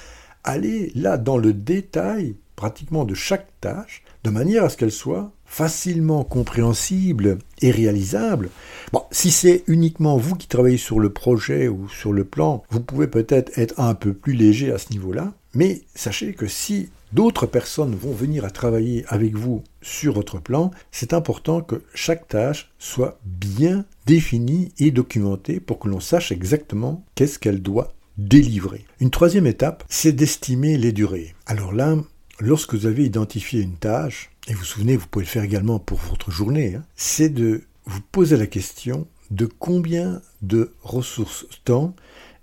aller 0.45 0.93
là 0.95 1.19
dans 1.19 1.39
le 1.39 1.53
détail 1.53 2.37
pratiquement 2.61 3.07
de 3.07 3.15
chaque 3.15 3.47
tâche, 3.63 4.03
de 4.23 4.29
manière 4.29 4.65
à 4.65 4.69
ce 4.69 4.77
qu'elle 4.77 4.93
soit 4.93 5.33
facilement 5.47 6.25
compréhensible 6.25 7.39
et 7.63 7.71
réalisable. 7.71 8.51
Bon, 8.93 9.03
si 9.11 9.31
c'est 9.31 9.65
uniquement 9.67 10.19
vous 10.19 10.35
qui 10.35 10.47
travaillez 10.47 10.77
sur 10.77 11.01
le 11.01 11.11
projet 11.11 11.69
ou 11.69 11.89
sur 11.89 12.13
le 12.13 12.25
plan, 12.25 12.63
vous 12.69 12.81
pouvez 12.81 13.07
peut-être 13.07 13.59
être 13.59 13.81
un 13.81 13.95
peu 13.95 14.13
plus 14.13 14.35
léger 14.35 14.71
à 14.73 14.77
ce 14.77 14.93
niveau-là, 14.93 15.33
mais 15.55 15.81
sachez 15.95 16.35
que 16.35 16.47
si 16.47 16.91
d'autres 17.15 17.47
personnes 17.47 17.95
vont 17.95 18.13
venir 18.13 18.45
à 18.45 18.51
travailler 18.51 19.07
avec 19.09 19.35
vous 19.35 19.65
sur 19.81 20.13
votre 20.13 20.39
plan, 20.39 20.71
c'est 20.91 21.15
important 21.15 21.63
que 21.63 21.83
chaque 21.95 22.29
tâche 22.29 22.71
soit 22.79 23.19
bien 23.25 23.87
définie 24.05 24.73
et 24.79 24.91
documentée 24.91 25.61
pour 25.61 25.79
que 25.79 25.89
l'on 25.89 26.01
sache 26.01 26.31
exactement 26.31 27.07
qu'est-ce 27.15 27.39
qu'elle 27.39 27.63
doit 27.63 27.95
délivrer. 28.19 28.85
Une 29.01 29.11
troisième 29.11 29.47
étape, 29.47 29.83
c'est 29.89 30.13
d'estimer 30.13 30.77
les 30.77 30.93
durées. 30.93 31.35
Alors 31.47 31.73
là, 31.73 31.97
lorsque 32.41 32.75
vous 32.75 32.87
avez 32.87 33.05
identifié 33.05 33.61
une 33.63 33.77
tâche, 33.77 34.31
et 34.49 34.53
vous 34.53 34.61
vous 34.61 34.65
souvenez, 34.65 34.97
vous 34.97 35.07
pouvez 35.07 35.25
le 35.25 35.31
faire 35.31 35.45
également 35.45 35.79
pour 35.79 35.99
votre 35.99 36.31
journée, 36.31 36.75
hein, 36.75 36.85
c'est 36.97 37.29
de 37.29 37.63
vous 37.85 38.01
poser 38.13 38.37
la 38.37 38.47
question 38.47 39.07
de 39.31 39.47
combien 39.47 40.23
de 40.43 40.73
ressources 40.83 41.47
temps 41.65 41.95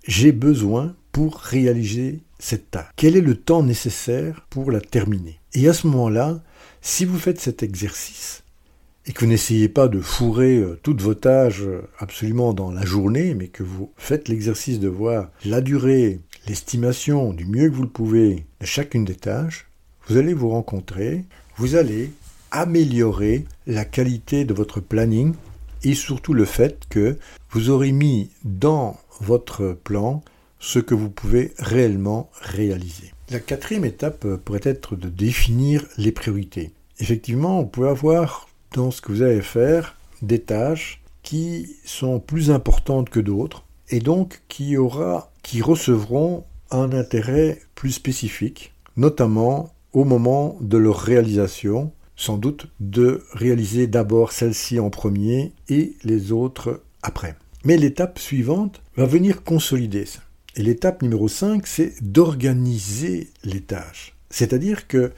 j'ai 0.08 0.32
besoin 0.32 0.96
pour 1.12 1.38
réaliser 1.38 2.22
cette 2.40 2.72
tâche. 2.72 2.92
Quel 2.96 3.18
est 3.18 3.22
le 3.22 3.36
temps 3.36 3.64
nécessaire 3.64 4.46
pour 4.50 4.72
la 4.72 4.80
terminer? 4.80 5.40
Et 5.54 5.68
à 5.68 5.74
ce 5.74 5.88
moment-là, 5.88 6.42
si 6.82 7.04
vous 7.04 7.18
faites 7.18 7.42
cet 7.42 7.64
exercice, 7.64 8.44
et 9.08 9.14
que 9.14 9.22
vous 9.22 9.32
n'essayez 9.32 9.70
pas 9.70 9.88
de 9.88 10.02
fourrer 10.02 10.58
euh, 10.58 10.78
toutes 10.84 11.02
vos 11.02 11.14
tâches 11.14 11.62
euh, 11.62 11.82
absolument 11.98 12.54
dans 12.54 12.72
la 12.72 12.86
journée, 12.86 13.34
mais 13.34 13.48
que 13.48 13.64
vous 13.64 13.92
faites 13.96 14.28
l'exercice 14.28 14.80
de 14.80 14.90
voir 14.90 15.32
la 15.46 15.62
durée, 15.62 16.20
l'estimation 16.46 17.32
du 17.32 17.46
mieux 17.46 17.70
que 17.70 17.76
vous 17.76 17.84
le 17.84 17.90
pouvez 17.90 18.46
de 18.60 18.66
chacune 18.66 19.06
des 19.06 19.16
tâches, 19.16 19.67
vous 20.08 20.18
allez 20.18 20.34
vous 20.34 20.50
rencontrer, 20.50 21.26
vous 21.58 21.76
allez 21.76 22.12
améliorer 22.52 23.46
la 23.66 23.86
qualité 23.86 24.46
de 24.46 24.54
votre 24.54 24.80
planning 24.80 25.34
et 25.84 25.96
surtout 25.96 26.34
le 26.34 26.46
fait 26.46 26.84
que 26.90 27.18
vous 27.52 27.70
aurez 27.70 27.92
mis 27.92 28.30
dans 28.44 28.98
votre 29.20 29.74
plan 29.74 30.24
ce 30.60 30.80
que 30.80 30.96
vous 30.96 31.10
pouvez 31.10 31.54
réellement 31.60 32.30
réaliser. 32.42 33.12
La 33.30 33.40
quatrième 33.40 33.86
étape 33.86 34.26
pourrait 34.38 34.62
être 34.64 34.96
de 34.96 35.10
définir 35.10 35.86
les 35.98 36.12
priorités. 36.12 36.72
Effectivement, 37.00 37.62
vous 37.62 37.68
pouvez 37.68 37.90
avoir 37.90 38.48
dans 38.74 38.92
ce 38.92 39.02
que 39.02 39.12
vous 39.12 39.22
allez 39.22 39.42
faire 39.42 39.98
des 40.22 40.40
tâches 40.40 41.02
qui 41.22 41.76
sont 41.86 42.20
plus 42.20 42.52
importantes 42.52 43.10
que 43.10 43.20
d'autres 43.20 43.66
et 43.90 44.00
donc 44.00 44.42
qui, 44.48 44.78
aura, 44.78 45.32
qui 45.44 45.62
recevront 45.62 46.46
un 46.72 46.92
intérêt 46.94 47.60
plus 47.76 47.92
spécifique, 47.92 48.74
notamment 48.96 49.74
au 49.98 50.04
moment 50.04 50.60
de 50.62 50.78
leur 50.78 51.00
réalisation, 51.00 51.92
sans 52.16 52.38
doute 52.38 52.68
de 52.80 53.24
réaliser 53.34 53.88
d'abord 53.88 54.32
celle-ci 54.32 54.80
en 54.80 54.92
premier 54.92 55.54
et 55.70 55.96
les 56.04 56.32
autres 56.32 56.84
après. 57.02 57.36
Mais 57.66 57.78
l'étape 57.78 58.20
suivante 58.20 58.84
va 58.96 59.08
venir 59.08 59.44
consolider 59.44 60.06
ça. 60.06 60.20
Et 60.56 60.62
l'étape 60.62 61.02
numéro 61.02 61.28
5, 61.28 61.66
c'est 61.66 61.96
d'organiser 62.04 63.32
les 63.44 63.62
tâches. 63.62 64.16
C'est-à-dire 64.30 64.88
que 64.88 65.14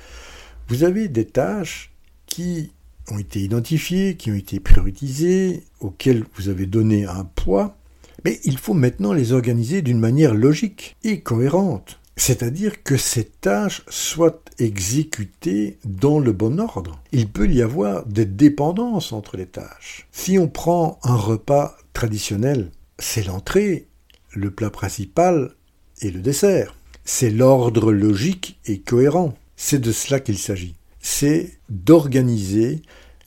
vous 0.69 0.85
avez 0.85 1.09
des 1.09 1.25
tâches 1.25 1.91
qui 2.25 2.71
ont 3.11 3.19
été 3.19 3.41
identifiées, 3.41 4.15
qui 4.15 4.31
ont 4.31 4.35
été 4.35 4.61
prioritisées, 4.61 5.63
auxquelles 5.81 6.23
vous 6.35 6.47
avez 6.47 6.67
donné 6.67 7.03
un 7.03 7.25
poids, 7.25 7.75
mais 8.23 8.39
il 8.45 8.57
faut 8.57 8.73
maintenant 8.73 9.11
les 9.11 9.33
organiser 9.33 9.81
d'une 9.81 9.99
manière 9.99 10.33
logique 10.33 10.95
et 11.03 11.19
cohérente. 11.19 11.98
C'est-à-dire 12.19 12.83
que 12.83 12.97
ces 12.97 13.23
tâches 13.23 13.81
soient 13.87 14.43
exécutées 14.59 15.79
dans 15.85 16.19
le 16.19 16.33
bon 16.33 16.59
ordre. 16.59 17.01
Il 17.13 17.29
peut 17.29 17.47
y 17.47 17.61
avoir 17.61 18.05
des 18.05 18.25
dépendances 18.25 19.13
entre 19.13 19.37
les 19.37 19.45
tâches. 19.45 20.05
Si 20.11 20.37
on 20.37 20.49
prend 20.49 20.99
un 21.03 21.15
repas 21.15 21.77
traditionnel, 21.93 22.71
c'est 22.99 23.25
l'entrée, 23.25 23.87
le 24.33 24.51
plat 24.51 24.69
principal 24.69 25.55
et 26.01 26.11
le 26.11 26.19
dessert. 26.19 26.75
C'est 27.05 27.29
l'ordre 27.29 27.93
logique 27.93 28.59
et 28.65 28.81
cohérent. 28.81 29.33
C'est 29.55 29.79
de 29.79 29.93
cela 29.93 30.19
qu'il 30.19 30.37
s'agit. 30.37 30.75
C'est 30.99 31.57
d'organiser 31.69 32.81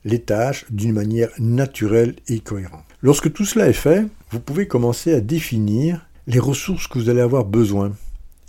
les 0.04 0.20
tâches 0.20 0.66
d'une 0.70 0.92
manière 0.92 1.30
naturelle 1.38 2.16
et 2.28 2.40
cohérente. 2.40 2.84
Lorsque 3.00 3.32
tout 3.32 3.46
cela 3.46 3.68
est 3.68 3.72
fait, 3.72 4.06
vous 4.30 4.40
pouvez 4.40 4.68
commencer 4.68 5.14
à 5.14 5.22
définir 5.22 6.06
les 6.26 6.38
ressources 6.38 6.87
que 6.88 6.99
vous 6.99 7.08
allez 7.08 7.22
avoir 7.22 7.46
besoin. 7.46 7.92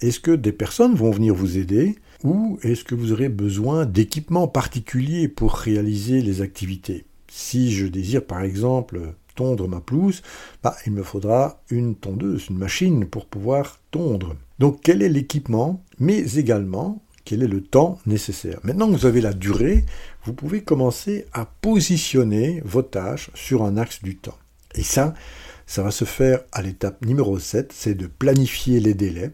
Est-ce 0.01 0.19
que 0.19 0.31
des 0.31 0.51
personnes 0.51 0.95
vont 0.95 1.11
venir 1.11 1.33
vous 1.33 1.57
aider 1.57 1.95
ou 2.23 2.57
est-ce 2.63 2.83
que 2.83 2.95
vous 2.95 3.11
aurez 3.11 3.29
besoin 3.29 3.85
d'équipements 3.85 4.47
particuliers 4.47 5.27
pour 5.27 5.55
réaliser 5.55 6.21
les 6.21 6.41
activités? 6.41 7.05
Si 7.29 7.71
je 7.71 7.87
désire 7.87 8.25
par 8.25 8.41
exemple 8.41 9.15
tondre 9.35 9.67
ma 9.67 9.81
pelouse, 9.81 10.21
bah, 10.61 10.75
il 10.85 10.93
me 10.93 11.03
faudra 11.03 11.61
une 11.69 11.95
tondeuse, 11.95 12.47
une 12.49 12.57
machine 12.57 13.05
pour 13.05 13.25
pouvoir 13.25 13.79
tondre. 13.91 14.35
Donc 14.59 14.79
quel 14.83 15.01
est 15.01 15.09
l'équipement, 15.09 15.83
mais 15.99 16.37
également 16.37 17.01
quel 17.25 17.41
est 17.41 17.47
le 17.47 17.61
temps 17.61 17.99
nécessaire? 18.05 18.59
Maintenant 18.63 18.91
que 18.91 18.97
vous 18.97 19.05
avez 19.05 19.21
la 19.21 19.33
durée, 19.33 19.85
vous 20.25 20.33
pouvez 20.33 20.61
commencer 20.61 21.25
à 21.33 21.45
positionner 21.45 22.61
vos 22.65 22.81
tâches 22.81 23.31
sur 23.33 23.63
un 23.63 23.77
axe 23.77 24.03
du 24.03 24.17
temps. 24.17 24.37
Et 24.75 24.83
ça, 24.83 25.13
ça 25.65 25.83
va 25.83 25.91
se 25.91 26.05
faire 26.05 26.41
à 26.51 26.61
l'étape 26.61 27.05
numéro 27.05 27.39
7, 27.39 27.71
c'est 27.73 27.95
de 27.95 28.07
planifier 28.07 28.79
les 28.79 28.93
délais 28.93 29.31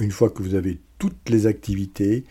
une 0.00 0.10
fois 0.10 0.30
que 0.30 0.42
vous 0.42 0.54
avez 0.54 0.78
toutes 0.98 1.28
les 1.28 1.46
activités, 1.46 2.24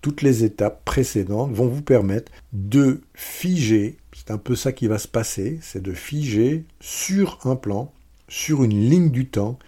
toutes 0.00 0.22
les 0.22 0.44
étapes 0.44 0.84
précédentes 0.84 1.52
vont 1.52 1.66
vous 1.66 1.82
permettre 1.82 2.30
de 2.52 3.00
figer, 3.14 3.96
c'est 4.12 4.30
un 4.30 4.38
peu 4.38 4.54
ça 4.54 4.72
qui 4.72 4.86
va 4.86 4.98
se 4.98 5.08
passer, 5.08 5.58
c'est 5.62 5.82
de 5.82 5.92
figer 5.92 6.64
sur 6.80 7.38
un 7.44 7.56
plan, 7.56 7.92
sur 8.28 8.64
une 8.64 8.88
ligne 8.88 9.10
du 9.10 9.26
temps, 9.26 9.58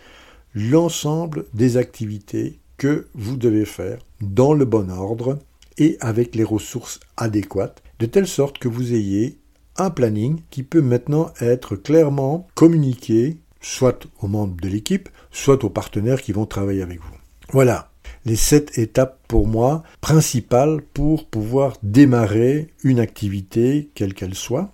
l'ensemble 0.55 1.47
des 1.55 1.77
activités 1.77 2.59
que 2.77 3.07
vous 3.15 3.37
devez 3.37 3.65
faire 3.65 3.99
dans 4.21 4.53
le 4.53 4.65
bon 4.65 4.91
ordre 4.91 5.39
et 5.79 5.97
avec 6.01 6.35
les 6.35 6.45
ressources 6.45 7.01
adéquates, 7.17 7.83
de 7.99 8.07
telle 8.07 8.27
sorte 8.27 8.59
que 8.59 8.69
vous 8.69 8.95
ayez 8.95 9.39
un 9.79 9.91
planning 9.91 10.41
qui 10.51 10.63
peut 10.63 10.81
maintenant 10.81 11.33
être 11.41 11.77
clairement 11.77 12.47
communiqué 12.55 13.39
soit 13.61 14.07
aux 14.21 14.29
membres 14.29 14.61
de 14.61 14.69
l'équipe, 14.69 15.09
soit 15.31 15.65
aux 15.65 15.71
partenaires 15.71 16.23
qui 16.23 16.33
vont 16.33 16.47
travailler 16.47 16.83
avec 16.83 17.01
vous. 17.01 17.16
Voilà, 17.53 17.91
les 18.25 18.37
sept 18.37 18.77
étapes 18.79 19.21
pour 19.29 19.47
moi 19.47 19.83
principales 20.01 20.83
pour 20.83 21.27
pouvoir 21.27 21.77
démarrer 21.83 22.69
une 22.83 22.99
activité 22.99 23.91
quelle 23.95 24.15
qu'elle 24.15 24.35
soit. 24.35 24.73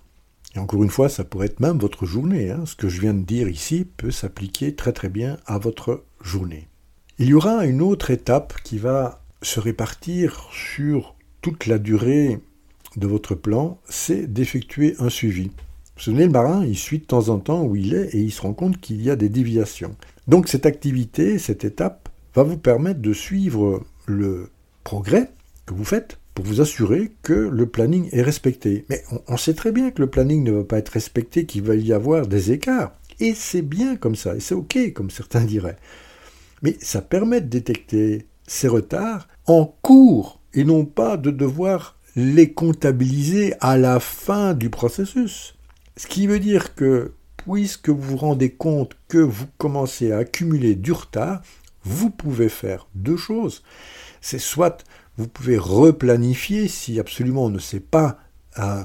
Et 0.54 0.58
encore 0.58 0.82
une 0.82 0.90
fois, 0.90 1.08
ça 1.08 1.24
pourrait 1.24 1.46
être 1.46 1.60
même 1.60 1.78
votre 1.78 2.06
journée. 2.06 2.50
Hein. 2.50 2.64
Ce 2.66 2.76
que 2.76 2.88
je 2.88 3.00
viens 3.00 3.14
de 3.14 3.24
dire 3.24 3.48
ici 3.48 3.86
peut 3.96 4.10
s'appliquer 4.10 4.74
très 4.74 4.92
très 4.92 5.08
bien 5.08 5.38
à 5.46 5.58
votre 5.58 6.04
journée. 6.22 6.68
Il 7.18 7.28
y 7.28 7.34
aura 7.34 7.64
une 7.66 7.82
autre 7.82 8.10
étape 8.10 8.54
qui 8.64 8.78
va 8.78 9.22
se 9.42 9.60
répartir 9.60 10.48
sur 10.52 11.14
toute 11.40 11.66
la 11.66 11.78
durée 11.78 12.40
de 12.96 13.06
votre 13.06 13.34
plan, 13.34 13.78
c'est 13.88 14.32
d'effectuer 14.32 14.94
un 14.98 15.08
suivi. 15.08 15.44
Vous 15.44 15.50
vous 15.96 16.02
souvenez, 16.02 16.24
le 16.24 16.30
marin, 16.32 16.64
il 16.64 16.76
suit 16.76 17.00
de 17.00 17.04
temps 17.04 17.28
en 17.28 17.38
temps 17.38 17.62
où 17.62 17.76
il 17.76 17.94
est 17.94 18.14
et 18.14 18.18
il 18.18 18.32
se 18.32 18.42
rend 18.42 18.54
compte 18.54 18.80
qu'il 18.80 19.02
y 19.02 19.10
a 19.10 19.16
des 19.16 19.28
déviations. 19.28 19.94
Donc 20.26 20.48
cette 20.48 20.66
activité, 20.66 21.38
cette 21.38 21.64
étape, 21.64 22.01
va 22.34 22.42
vous 22.42 22.58
permettre 22.58 23.00
de 23.00 23.12
suivre 23.12 23.84
le 24.06 24.50
progrès 24.84 25.30
que 25.66 25.74
vous 25.74 25.84
faites 25.84 26.18
pour 26.34 26.44
vous 26.44 26.60
assurer 26.60 27.12
que 27.22 27.32
le 27.32 27.66
planning 27.66 28.08
est 28.12 28.22
respecté. 28.22 28.84
Mais 28.88 29.02
on, 29.28 29.36
sait 29.36 29.54
très 29.54 29.72
bien 29.72 29.90
que 29.90 30.00
le 30.00 30.10
planning 30.10 30.42
ne 30.42 30.52
va 30.52 30.64
pas 30.64 30.78
être 30.78 30.90
respecté, 30.90 31.46
qu'il 31.46 31.62
va 31.62 31.74
y 31.74 31.92
avoir 31.92 32.26
des 32.26 32.52
écarts. 32.52 32.92
Et 33.20 33.34
c'est 33.34 33.62
bien 33.62 33.96
comme 33.96 34.16
ça, 34.16 34.34
et 34.34 34.40
c'est 34.40 34.54
OK, 34.54 34.92
comme 34.94 35.10
certains 35.10 35.44
diraient. 35.44 35.76
Mais 36.62 36.76
ça 36.80 37.02
permet 37.02 37.40
de 37.40 37.48
détecter 37.48 38.26
ces 38.46 38.68
retards 38.68 39.28
en 39.46 39.66
cours, 39.82 40.40
et 40.54 40.64
non 40.64 40.84
pas 40.84 41.16
de 41.16 41.30
devoir 41.30 41.98
les 42.16 42.52
comptabiliser 42.52 43.54
à 43.60 43.76
la 43.76 44.00
fin 44.00 44.54
du 44.54 44.70
processus. 44.70 45.54
Ce 45.96 46.06
qui 46.06 46.26
veut 46.26 46.40
dire 46.40 46.74
que, 46.74 47.12
puisque 47.36 47.88
vous 47.88 48.00
vous 48.00 48.16
rendez 48.16 48.50
compte 48.50 48.96
que 49.08 49.18
vous 49.18 49.46
commencez 49.58 50.12
à 50.12 50.18
accumuler 50.18 50.74
du 50.74 50.92
retard, 50.92 51.42
vous 51.84 52.10
pouvez 52.10 52.48
faire 52.48 52.86
deux 52.94 53.16
choses. 53.16 53.62
C'est 54.20 54.38
soit 54.38 54.84
vous 55.16 55.28
pouvez 55.28 55.58
replanifier 55.58 56.68
si 56.68 56.98
absolument 56.98 57.44
on 57.46 57.50
ne 57.50 57.58
sait 57.58 57.80
pas 57.80 58.18
à 58.54 58.84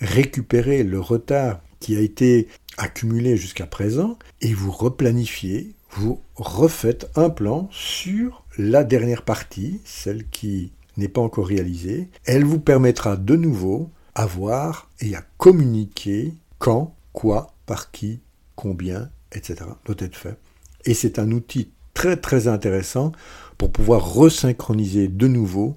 récupérer 0.00 0.82
le 0.82 1.00
retard 1.00 1.60
qui 1.80 1.96
a 1.96 2.00
été 2.00 2.48
accumulé 2.76 3.36
jusqu'à 3.36 3.66
présent, 3.66 4.18
et 4.40 4.54
vous 4.54 4.70
replanifiez, 4.70 5.74
vous 5.90 6.20
refaites 6.36 7.10
un 7.16 7.30
plan 7.30 7.68
sur 7.72 8.44
la 8.58 8.84
dernière 8.84 9.22
partie, 9.22 9.80
celle 9.84 10.28
qui 10.28 10.72
n'est 10.96 11.08
pas 11.08 11.20
encore 11.20 11.46
réalisée. 11.46 12.08
Elle 12.24 12.44
vous 12.44 12.60
permettra 12.60 13.16
de 13.16 13.36
nouveau 13.36 13.90
à 14.14 14.26
voir 14.26 14.90
et 15.00 15.14
à 15.14 15.22
communiquer 15.38 16.34
quand, 16.58 16.94
quoi, 17.12 17.54
par 17.66 17.90
qui, 17.90 18.20
combien, 18.56 19.10
etc. 19.32 19.56
doit 19.84 19.96
être 19.98 20.16
fait. 20.16 20.36
Et 20.84 20.94
c'est 20.94 21.18
un 21.18 21.30
outil 21.32 21.70
très 21.94 22.16
très 22.16 22.48
intéressant 22.48 23.12
pour 23.58 23.70
pouvoir 23.70 24.14
resynchroniser 24.14 25.08
de 25.08 25.26
nouveau 25.26 25.76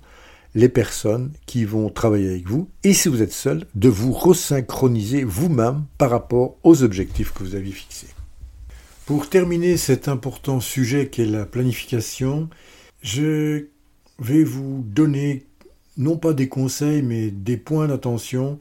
les 0.56 0.70
personnes 0.70 1.32
qui 1.46 1.66
vont 1.66 1.90
travailler 1.90 2.30
avec 2.30 2.48
vous 2.48 2.70
et 2.84 2.94
si 2.94 3.10
vous 3.10 3.22
êtes 3.22 3.34
seul, 3.34 3.66
de 3.76 3.90
vous 3.90 4.12
resynchroniser 4.12 5.24
vous-même 5.24 5.86
par 5.98 6.12
rapport 6.12 6.58
aux 6.64 6.84
objectifs 6.84 7.34
que 7.34 7.44
vous 7.44 7.56
aviez 7.56 7.72
fixés. 7.72 8.08
Pour 9.06 9.30
terminer 9.30 9.78
cet 9.78 10.08
important 10.08 10.60
sujet 10.60 11.08
qu'est 11.08 11.26
la 11.26 11.46
planification, 11.46 12.50
je 13.02 13.68
vais 14.20 14.44
vous 14.44 14.84
donner 14.88 15.46
non 15.98 16.18
pas 16.18 16.34
des 16.34 16.48
conseils 16.48 17.02
mais 17.02 17.32
des 17.32 17.58
points 17.58 17.88
d'attention 17.88 18.60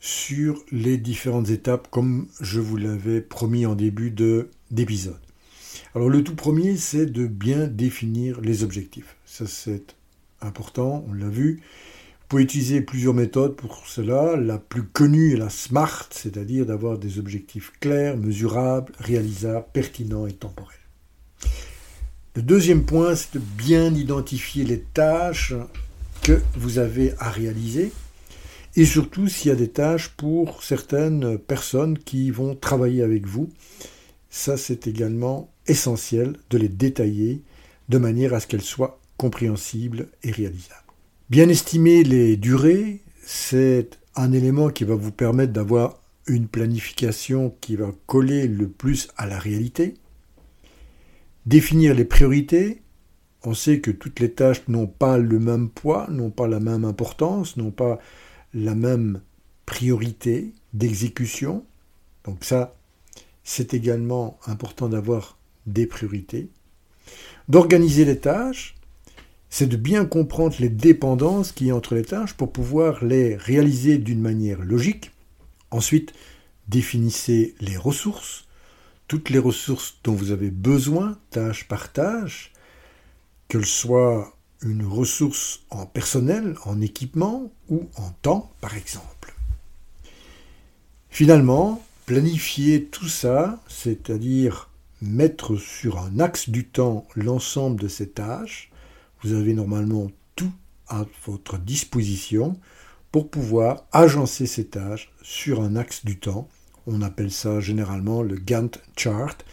sur 0.00 0.64
les 0.72 0.96
différentes 0.96 1.50
étapes 1.50 1.88
comme 1.90 2.26
je 2.40 2.60
vous 2.60 2.76
l'avais 2.76 3.20
promis 3.20 3.66
en 3.66 3.74
début 3.74 4.10
d'épisode. 4.70 5.20
Alors 5.94 6.08
le 6.08 6.24
tout 6.24 6.34
premier, 6.34 6.78
c'est 6.78 7.04
de 7.04 7.26
bien 7.26 7.66
définir 7.66 8.40
les 8.40 8.64
objectifs. 8.64 9.16
Ça 9.26 9.46
c'est 9.46 9.94
important, 10.40 11.04
on 11.08 11.12
l'a 11.12 11.28
vu. 11.28 11.60
Vous 12.20 12.26
pouvez 12.28 12.44
utiliser 12.44 12.80
plusieurs 12.80 13.12
méthodes 13.12 13.56
pour 13.56 13.86
cela. 13.86 14.36
La 14.36 14.58
plus 14.58 14.84
connue 14.84 15.34
est 15.34 15.36
la 15.36 15.50
SMART, 15.50 16.08
c'est-à-dire 16.10 16.64
d'avoir 16.64 16.96
des 16.96 17.18
objectifs 17.18 17.72
clairs, 17.78 18.16
mesurables, 18.16 18.94
réalisables, 18.98 19.66
pertinents 19.74 20.26
et 20.26 20.32
temporels. 20.32 20.78
Le 22.36 22.40
deuxième 22.40 22.86
point, 22.86 23.14
c'est 23.14 23.34
de 23.34 23.38
bien 23.38 23.94
identifier 23.94 24.64
les 24.64 24.80
tâches 24.80 25.52
que 26.22 26.40
vous 26.54 26.78
avez 26.78 27.12
à 27.18 27.28
réaliser 27.28 27.92
et 28.76 28.86
surtout 28.86 29.28
s'il 29.28 29.50
y 29.50 29.52
a 29.52 29.56
des 29.56 29.68
tâches 29.68 30.08
pour 30.08 30.62
certaines 30.62 31.36
personnes 31.36 31.98
qui 31.98 32.30
vont 32.30 32.54
travailler 32.54 33.02
avec 33.02 33.26
vous. 33.26 33.50
Ça, 34.30 34.56
c'est 34.56 34.86
également 34.86 35.51
essentiel 35.66 36.36
de 36.50 36.58
les 36.58 36.68
détailler 36.68 37.42
de 37.88 37.98
manière 37.98 38.34
à 38.34 38.40
ce 38.40 38.46
qu'elles 38.46 38.62
soient 38.62 39.00
compréhensibles 39.16 40.08
et 40.22 40.30
réalisables. 40.30 40.80
Bien 41.30 41.48
estimer 41.48 42.02
les 42.02 42.36
durées, 42.36 43.00
c'est 43.24 43.98
un 44.14 44.32
élément 44.32 44.70
qui 44.70 44.84
va 44.84 44.94
vous 44.94 45.12
permettre 45.12 45.52
d'avoir 45.52 46.02
une 46.26 46.46
planification 46.46 47.54
qui 47.60 47.76
va 47.76 47.90
coller 48.06 48.46
le 48.46 48.68
plus 48.68 49.08
à 49.16 49.26
la 49.26 49.38
réalité. 49.38 49.94
Définir 51.46 51.94
les 51.94 52.04
priorités. 52.04 52.82
On 53.44 53.54
sait 53.54 53.80
que 53.80 53.90
toutes 53.90 54.20
les 54.20 54.32
tâches 54.32 54.68
n'ont 54.68 54.86
pas 54.86 55.18
le 55.18 55.40
même 55.40 55.68
poids, 55.68 56.06
n'ont 56.10 56.30
pas 56.30 56.46
la 56.46 56.60
même 56.60 56.84
importance, 56.84 57.56
n'ont 57.56 57.72
pas 57.72 57.98
la 58.54 58.74
même 58.74 59.20
priorité 59.66 60.52
d'exécution. 60.72 61.64
Donc 62.24 62.44
ça, 62.44 62.76
c'est 63.42 63.74
également 63.74 64.38
important 64.46 64.88
d'avoir 64.88 65.38
des 65.66 65.86
priorités. 65.86 66.48
D'organiser 67.48 68.04
les 68.04 68.18
tâches, 68.18 68.74
c'est 69.50 69.66
de 69.66 69.76
bien 69.76 70.04
comprendre 70.04 70.56
les 70.58 70.68
dépendances 70.68 71.52
qui 71.52 71.66
y 71.66 71.70
a 71.70 71.76
entre 71.76 71.94
les 71.94 72.04
tâches 72.04 72.34
pour 72.34 72.52
pouvoir 72.52 73.04
les 73.04 73.36
réaliser 73.36 73.98
d'une 73.98 74.20
manière 74.20 74.62
logique. 74.62 75.10
Ensuite, 75.70 76.12
définissez 76.68 77.54
les 77.60 77.76
ressources 77.76 78.46
toutes 79.12 79.28
les 79.28 79.38
ressources 79.38 79.98
dont 80.04 80.14
vous 80.14 80.30
avez 80.30 80.50
besoin, 80.50 81.18
tâche 81.28 81.68
par 81.68 81.92
tâche, 81.92 82.50
qu'elles 83.46 83.66
soient 83.66 84.34
une 84.62 84.86
ressource 84.86 85.60
en 85.68 85.84
personnel, 85.84 86.56
en 86.64 86.80
équipement 86.80 87.52
ou 87.68 87.90
en 87.96 88.08
temps, 88.22 88.54
par 88.62 88.74
exemple. 88.74 89.34
Finalement, 91.10 91.84
planifier 92.06 92.84
tout 92.84 93.06
ça, 93.06 93.60
c'est-à-dire 93.68 94.70
mettre 95.02 95.56
sur 95.56 95.98
un 95.98 96.18
axe 96.20 96.48
du 96.48 96.66
temps 96.66 97.06
l'ensemble 97.14 97.80
de 97.80 97.88
ces 97.88 98.08
tâches, 98.08 98.70
vous 99.22 99.34
avez 99.34 99.52
normalement 99.52 100.10
tout 100.36 100.52
à 100.88 101.04
votre 101.26 101.58
disposition 101.58 102.58
pour 103.10 103.28
pouvoir 103.28 103.84
agencer 103.92 104.46
ces 104.46 104.66
tâches 104.66 105.12
sur 105.22 105.60
un 105.60 105.76
axe 105.76 106.04
du 106.04 106.18
temps 106.18 106.48
on 106.86 107.02
appelle 107.02 107.30
ça 107.30 107.60
généralement 107.60 108.22
le 108.22 108.36
Gantt 108.36 108.80
chart. 108.96 109.44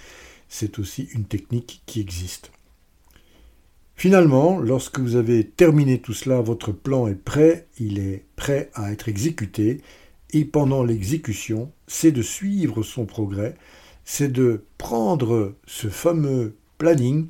C'est 0.47 0.79
aussi 0.79 1.09
une 1.13 1.25
technique 1.25 1.81
qui 1.85 1.99
existe. 1.99 2.51
Finalement, 3.95 4.59
lorsque 4.59 4.99
vous 4.99 5.15
avez 5.15 5.45
terminé 5.45 5.99
tout 5.99 6.13
cela, 6.13 6.41
votre 6.41 6.71
plan 6.71 7.07
est 7.07 7.21
prêt, 7.21 7.67
il 7.79 7.99
est 7.99 8.23
prêt 8.35 8.71
à 8.73 8.91
être 8.91 9.09
exécuté, 9.09 9.81
et 10.31 10.45
pendant 10.45 10.83
l'exécution, 10.83 11.71
c'est 11.85 12.11
de 12.11 12.21
suivre 12.21 12.81
son 12.81 13.05
progrès, 13.05 13.55
c'est 14.11 14.31
de 14.31 14.63
prendre 14.79 15.53
ce 15.67 15.87
fameux 15.87 16.55
planning 16.79 17.27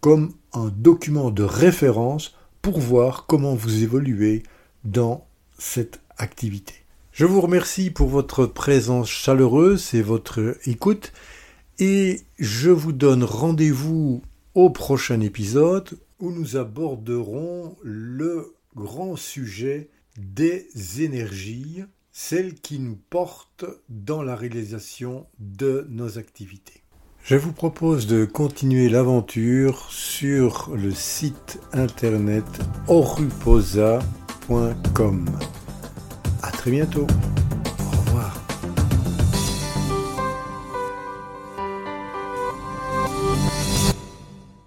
comme 0.00 0.32
un 0.52 0.68
document 0.68 1.32
de 1.32 1.42
référence 1.42 2.36
pour 2.62 2.78
voir 2.78 3.26
comment 3.26 3.56
vous 3.56 3.82
évoluez 3.82 4.44
dans 4.84 5.26
cette 5.58 6.00
activité. 6.18 6.74
Je 7.10 7.24
vous 7.24 7.40
remercie 7.40 7.90
pour 7.90 8.06
votre 8.06 8.46
présence 8.46 9.10
chaleureuse 9.10 9.92
et 9.92 10.02
votre 10.02 10.56
écoute 10.66 11.12
et 11.80 12.20
je 12.38 12.70
vous 12.70 12.92
donne 12.92 13.24
rendez-vous 13.24 14.22
au 14.54 14.70
prochain 14.70 15.20
épisode 15.22 15.98
où 16.20 16.30
nous 16.30 16.56
aborderons 16.56 17.76
le 17.82 18.54
grand 18.76 19.16
sujet 19.16 19.88
des 20.16 20.68
énergies, 21.02 21.82
celles 22.12 22.54
qui 22.54 22.78
nous 22.78 22.98
portent 23.10 23.64
dans 23.88 24.22
la 24.22 24.36
réalisation 24.36 25.26
de 25.38 25.86
nos 25.88 26.18
activités. 26.18 26.82
Je 27.22 27.36
vous 27.36 27.52
propose 27.52 28.06
de 28.06 28.24
continuer 28.24 28.88
l'aventure 28.88 29.92
sur 29.92 30.70
le 30.74 30.90
site 30.90 31.60
internet 31.72 32.44
oruposa.com. 32.88 34.00
À 36.42 36.50
très 36.50 36.70
bientôt. 36.70 37.06